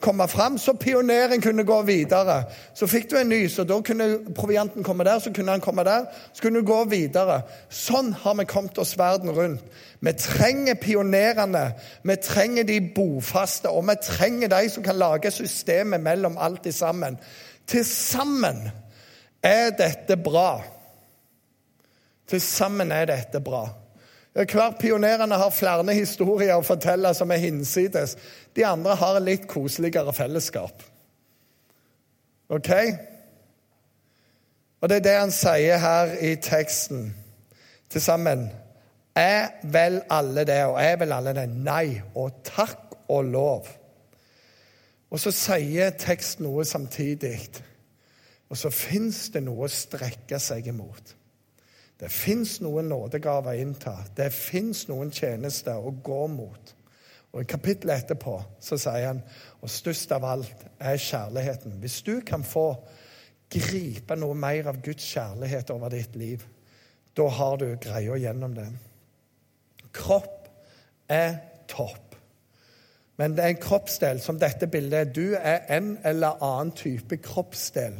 komme 0.00 0.28
fram, 0.30 0.58
så 0.62 0.76
pioneren 0.78 1.42
kunne 1.42 1.64
gå 1.66 1.80
videre. 1.88 2.44
Så 2.74 2.86
fikk 2.86 3.10
du 3.10 3.16
en 3.18 3.32
ny, 3.34 3.40
så 3.50 3.66
da 3.66 3.80
kunne 3.82 4.08
provianten 4.36 4.86
komme 4.86 5.04
der, 5.04 5.18
så 5.18 5.34
kunne 5.34 5.50
han 5.50 5.66
komme 5.66 5.82
der, 5.84 6.06
så 6.32 6.42
kunne 6.42 6.62
du 6.62 6.70
gå 6.70 6.84
videre. 6.86 7.42
Sånn 7.66 8.14
har 8.22 8.38
vi 8.38 8.46
kommet 8.46 8.78
oss 8.78 8.94
verden 8.98 9.34
rundt. 9.34 9.66
Vi 10.00 10.14
trenger 10.22 10.78
pionerene, 10.78 11.66
vi 12.06 12.20
trenger 12.22 12.70
de 12.70 12.80
bofaste, 12.94 13.74
og 13.74 13.88
vi 13.90 13.98
trenger 14.06 14.54
de 14.54 14.68
som 14.70 14.86
kan 14.86 15.02
lage 15.02 15.34
systemet 15.34 15.98
mellom 16.06 16.38
alt 16.38 16.70
sammen. 16.74 17.18
Til 17.66 17.82
sammen 17.84 18.68
er 19.42 19.74
dette 19.74 20.14
bra. 20.14 20.60
Til 22.30 22.40
sammen 22.40 22.92
er 22.94 23.08
dette 23.10 23.40
bra. 23.42 23.64
Hver 24.32 24.76
pionerene 24.78 25.34
har 25.34 25.50
flere 25.50 25.94
historier 25.94 26.54
å 26.54 26.62
fortelle 26.66 27.10
som 27.18 27.32
er 27.34 27.42
hinsides. 27.42 28.14
De 28.54 28.66
andre 28.66 28.94
har 28.94 29.18
litt 29.24 29.48
koseligere 29.50 30.14
fellesskap. 30.14 30.84
OK? 32.50 32.70
Og 34.80 34.88
det 34.88 35.00
er 35.00 35.04
det 35.04 35.16
han 35.18 35.34
sier 35.34 35.82
her 35.82 36.14
i 36.22 36.36
teksten 36.40 37.10
til 37.90 38.02
sammen. 38.02 38.46
Er 39.18 39.50
vel 39.66 40.00
alle 40.10 40.46
det, 40.46 40.62
og 40.70 40.78
er 40.78 40.96
vel 41.02 41.12
alle 41.12 41.34
det? 41.36 41.48
Nei 41.50 42.00
og 42.14 42.40
takk 42.46 42.94
og 43.10 43.26
lov. 43.26 43.70
Og 45.10 45.18
så 45.18 45.34
sier 45.34 45.90
teksten 45.98 46.46
noe 46.46 46.64
samtidig. 46.64 47.34
Og 48.50 48.58
så 48.58 48.70
fins 48.70 49.26
det 49.34 49.42
noe 49.42 49.66
å 49.66 49.74
strekke 49.74 50.38
seg 50.42 50.70
imot. 50.70 51.16
Det 52.00 52.08
fins 52.08 52.58
noen 52.64 52.88
nådegaver 52.88 53.52
å 53.52 53.60
innta. 53.60 53.94
Det 54.16 54.30
fins 54.32 54.86
noen 54.88 55.10
tjenester 55.12 55.76
å 55.76 55.92
gå 55.92 56.22
mot. 56.32 56.74
Og 57.30 57.42
I 57.42 57.48
kapittelet 57.50 58.04
etterpå 58.04 58.38
så 58.62 58.78
sier 58.80 59.10
han 59.10 59.20
og 59.60 59.70
størst 59.70 60.12
av 60.16 60.24
alt 60.26 60.64
er 60.80 60.96
kjærligheten. 60.98 61.76
Hvis 61.82 62.00
du 62.06 62.16
kan 62.26 62.42
få 62.46 62.72
gripe 63.52 64.16
noe 64.18 64.34
mer 64.34 64.70
av 64.72 64.80
Guds 64.82 65.04
kjærlighet 65.12 65.70
over 65.74 65.92
ditt 65.92 66.16
liv, 66.18 66.42
da 67.16 67.28
har 67.28 67.60
du 67.60 67.68
greia 67.82 68.16
gjennom 68.18 68.54
det. 68.56 68.68
Kropp 69.94 70.48
er 71.10 71.36
topp. 71.70 72.16
Men 73.20 73.34
det 73.36 73.44
er 73.44 73.52
en 73.52 73.62
kroppsdel 73.62 74.20
som 74.24 74.38
dette 74.40 74.66
bildet. 74.70 75.12
Du 75.14 75.34
er 75.36 75.66
en 75.76 75.98
eller 76.08 76.40
annen 76.40 76.72
type 76.72 77.18
kroppsdel. 77.20 77.98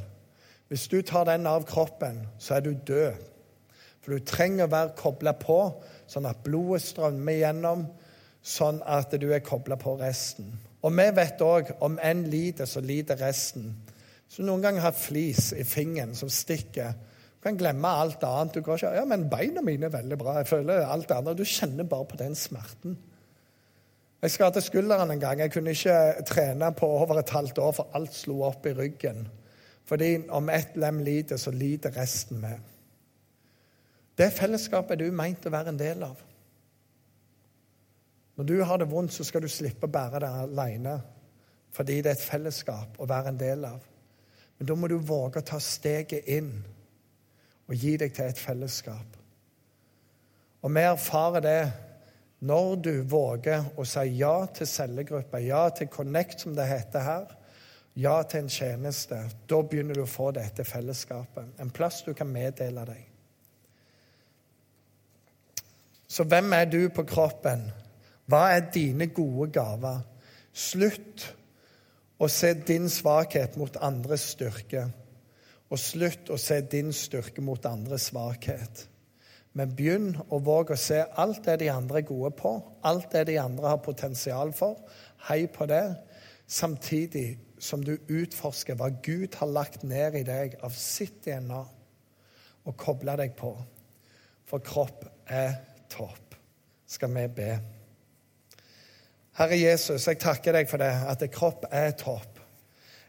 Hvis 0.71 0.89
du 0.89 1.03
tar 1.03 1.27
den 1.29 1.47
av 1.51 1.67
kroppen, 1.69 2.23
så 2.39 2.57
er 2.57 2.65
du 2.65 2.73
død. 2.73 3.30
For 4.01 4.17
du 4.17 4.25
trenger 4.25 4.67
å 4.67 4.73
være 4.73 4.97
kobla 4.97 5.35
på, 5.37 5.59
sånn 6.09 6.29
at 6.31 6.41
blodet 6.45 6.83
strømmer 6.87 7.41
gjennom, 7.43 7.85
sånn 8.41 8.81
at 8.89 9.13
du 9.21 9.29
er 9.35 9.45
kobla 9.45 9.77
på 9.81 9.99
resten. 10.01 10.55
Og 10.81 10.95
vi 10.97 11.07
vet 11.17 11.43
òg 11.45 11.75
om 11.85 11.99
en 12.03 12.25
lider, 12.33 12.69
så 12.69 12.81
lider 12.81 13.21
resten. 13.21 13.75
Så 14.31 14.45
noen 14.47 14.65
ganger 14.65 14.87
har 14.87 14.97
flis 14.97 15.51
i 15.53 15.67
fingeren 15.67 16.15
som 16.17 16.31
stikker. 16.33 16.95
Du 17.37 17.45
kan 17.45 17.59
glemme 17.61 17.89
alt 17.89 18.25
annet. 18.25 18.55
Du 18.55 18.65
går 18.65 18.81
ikke, 18.81 18.95
ja, 18.97 19.05
men 19.09 19.29
Beina 19.33 19.63
mine 19.65 19.89
er 19.89 19.95
veldig 19.97 20.19
bra. 20.21 20.39
jeg 20.39 20.49
føler 20.49 20.87
alt 20.87 21.09
det 21.09 21.17
andre. 21.17 21.35
Du 21.37 21.45
kjenner 21.45 21.89
bare 21.89 22.09
på 22.09 22.17
den 22.21 22.35
smerten. 22.35 22.97
Jeg 24.23 24.31
skadet 24.31 24.63
skulderen 24.65 25.11
en 25.11 25.21
gang. 25.21 25.41
Jeg 25.41 25.53
kunne 25.53 25.73
ikke 25.73 26.25
trene 26.29 26.73
på 26.77 26.87
over 26.87 27.19
et 27.19 27.31
halvt 27.31 27.59
år, 27.59 27.73
for 27.73 27.89
alt 27.97 28.15
slo 28.15 28.43
opp 28.49 28.67
i 28.67 28.75
ryggen. 28.77 29.29
Fordi 29.89 30.29
om 30.29 30.49
ett 30.49 30.77
lem 30.77 30.99
lider, 31.05 31.37
så 31.37 31.51
lider 31.51 31.97
resten 31.97 32.41
med. 32.41 32.61
Det 34.20 34.28
fellesskapet 34.37 34.98
er 34.98 35.06
du 35.06 35.16
meint 35.16 35.46
å 35.48 35.52
være 35.52 35.72
en 35.72 35.80
del 35.80 36.02
av. 36.04 36.18
Når 38.37 38.48
du 38.48 38.59
har 38.64 38.80
det 38.80 38.88
vondt, 38.90 39.14
så 39.16 39.24
skal 39.24 39.44
du 39.44 39.48
slippe 39.52 39.88
å 39.88 39.92
bære 39.92 40.20
det 40.20 40.28
alene. 40.42 40.98
Fordi 41.72 42.00
det 42.02 42.12
er 42.12 42.18
et 42.18 42.24
fellesskap 42.24 42.98
å 43.00 43.09
være 43.09 43.33
en 43.33 43.40
del 43.40 43.64
av. 43.68 43.80
Men 44.59 44.68
da 44.68 44.76
må 44.76 44.88
du 44.90 44.98
våge 44.98 45.40
å 45.40 45.46
ta 45.46 45.61
steget 45.62 46.28
inn 46.28 46.50
og 47.70 47.76
gi 47.78 47.94
deg 48.00 48.12
til 48.12 48.28
et 48.28 48.40
fellesskap. 48.40 49.18
Og 50.61 50.74
vi 50.74 50.85
erfarer 50.85 51.44
det 51.44 51.61
når 52.44 52.74
du 52.85 52.94
våger 53.09 53.70
å 53.76 53.85
si 53.88 54.06
ja 54.18 54.35
til 54.52 54.68
cellegrupper, 54.68 55.44
ja 55.44 55.66
til 55.76 55.88
Connect, 55.92 56.42
som 56.44 56.56
det 56.56 56.68
heter 56.68 57.04
her, 57.04 57.37
ja 58.00 58.18
til 58.24 58.44
en 58.44 58.52
tjeneste. 58.52 59.22
Da 59.48 59.62
begynner 59.62 59.96
du 59.96 60.04
å 60.04 60.11
få 60.11 60.30
dette 60.37 60.64
fellesskapet. 60.64 61.56
En 61.61 61.72
plass 61.72 62.02
du 62.04 62.12
kan 62.16 62.28
meddele 62.28 62.85
deg. 62.88 63.10
Så 66.11 66.25
hvem 66.27 66.53
er 66.53 66.64
du 66.66 66.88
på 66.90 67.05
kroppen? 67.07 67.68
Hva 68.27 68.49
er 68.57 68.70
dine 68.75 69.07
gode 69.14 69.53
gaver? 69.55 70.01
Slutt 70.51 71.29
å 72.18 72.29
se 72.29 72.51
din 72.66 72.88
svakhet 72.90 73.55
mot 73.61 73.79
andres 73.79 74.25
styrke. 74.33 74.88
Og 75.70 75.79
slutt 75.79 76.33
å 76.35 76.38
se 76.40 76.59
din 76.66 76.90
styrke 76.94 77.44
mot 77.46 77.66
andres 77.70 78.09
svakhet. 78.11 78.88
Men 79.55 79.70
begynn 79.75 80.11
å 80.31 80.42
våge 80.42 80.75
å 80.75 80.83
se 80.83 80.99
alt 81.18 81.44
det 81.46 81.61
de 81.62 81.70
andre 81.70 82.03
er 82.03 82.09
gode 82.11 82.33
på, 82.38 82.57
alt 82.87 83.11
det 83.14 83.29
de 83.31 83.38
andre 83.42 83.70
har 83.70 83.83
potensial 83.83 84.51
for. 84.55 84.83
Hei 85.29 85.44
på 85.51 85.66
det. 85.70 85.85
Samtidig 86.51 87.38
som 87.62 87.83
du 87.87 87.94
utforsker 88.11 88.79
hva 88.79 88.90
Gud 89.03 89.38
har 89.38 89.51
lagt 89.51 89.87
ned 89.87 90.18
i 90.18 90.27
deg 90.27 90.59
av 90.66 90.75
sitt 90.75 91.23
DNA, 91.27 91.64
og 92.66 92.79
kobler 92.79 93.23
deg 93.23 93.38
på. 93.38 93.55
For 94.51 94.62
kropp 94.66 95.07
er 95.31 95.69
topp, 95.90 96.35
skal 96.87 97.14
vi 97.14 97.26
be. 97.37 97.50
Herre 99.40 99.57
Jesus, 99.57 100.07
jeg 100.07 100.18
takker 100.20 100.53
deg 100.53 100.68
for 100.68 100.83
det, 100.83 100.90
at 100.90 101.22
kropp 101.33 101.64
er 101.70 101.94
topp. 101.98 102.40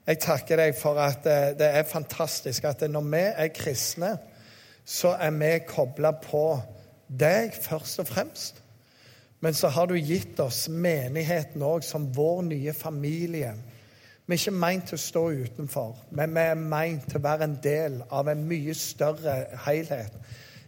Jeg 0.07 0.19
takker 0.23 0.57
deg 0.57 0.75
for 0.77 0.97
at 1.01 1.25
eh, 1.29 1.51
det 1.57 1.67
er 1.77 1.87
fantastisk 1.87 2.65
at 2.65 2.81
når 2.89 3.07
vi 3.11 3.23
er 3.29 3.51
kristne, 3.53 4.15
så 4.85 5.13
er 5.19 5.33
vi 5.37 5.51
kobla 5.67 6.13
på 6.23 6.45
deg 7.07 7.53
først 7.53 8.01
og 8.01 8.09
fremst. 8.09 8.61
Men 9.41 9.53
så 9.57 9.69
har 9.73 9.89
du 9.89 9.95
gitt 9.97 10.39
oss 10.41 10.67
menigheten 10.69 11.61
òg 11.65 11.85
som 11.85 12.09
vår 12.15 12.43
nye 12.49 12.73
familie. 12.77 13.53
Vi 14.25 14.35
er 14.35 14.41
ikke 14.41 14.53
meint 14.55 14.87
til 14.89 14.97
å 14.97 15.01
stå 15.01 15.23
utenfor, 15.45 15.95
men 16.15 16.33
vi 16.37 16.43
er 16.45 16.59
meint 16.59 17.07
til 17.09 17.19
å 17.19 17.25
være 17.25 17.47
en 17.49 17.57
del 17.63 17.97
av 18.13 18.29
en 18.31 18.43
mye 18.47 18.75
større 18.77 19.35
helhet 19.65 20.15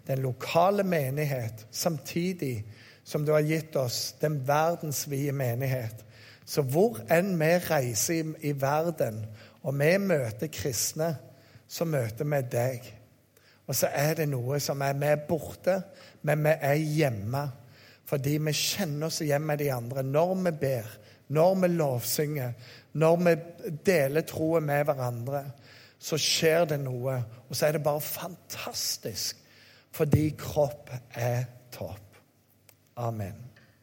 den 0.07 0.23
lokale 0.23 0.83
menighet, 0.83 1.67
samtidig 1.71 2.65
som 3.03 3.25
du 3.25 3.31
har 3.31 3.43
gitt 3.47 3.75
oss 3.75 4.15
den 4.21 4.47
verdensvide 4.47 5.31
menighet. 5.31 6.03
Så 6.45 6.63
hvor 6.67 6.99
enn 7.11 7.35
vi 7.39 7.51
reiser 7.69 8.33
i, 8.43 8.51
verden, 8.59 9.23
og 9.63 9.77
vi 9.79 9.95
møter 9.97 10.51
kristne, 10.51 11.13
så 11.67 11.87
møter 11.87 12.27
vi 12.27 12.41
deg. 12.51 12.87
Og 13.67 13.75
så 13.75 13.87
er 13.95 14.17
det 14.19 14.27
noe 14.27 14.59
som 14.59 14.81
er 14.83 14.97
Vi 14.99 15.07
er 15.07 15.27
borte, 15.27 15.81
men 16.21 16.43
vi 16.43 16.55
er 16.59 16.75
hjemme. 16.75 17.43
Fordi 18.05 18.37
vi 18.37 18.51
kjenner 18.51 19.07
oss 19.07 19.21
igjen 19.23 19.45
med 19.47 19.61
de 19.63 19.71
andre 19.71 20.03
når 20.03 20.35
vi 20.35 20.51
ber, 20.59 20.89
når 21.27 21.55
vi 21.61 21.67
lovsynger, 21.67 22.51
når 22.93 23.15
vi 23.23 23.35
deler 23.85 24.27
troen 24.27 24.67
med 24.67 24.83
hverandre. 24.85 25.45
Så 25.99 26.19
skjer 26.19 26.65
det 26.67 26.81
noe, 26.83 27.15
og 27.47 27.55
så 27.55 27.69
er 27.69 27.77
det 27.77 27.83
bare 27.83 28.03
fantastisk 28.03 29.42
fordi 29.93 30.29
kropp 30.37 30.89
er 31.13 31.43
topp. 31.71 32.17
Amen. 32.95 33.52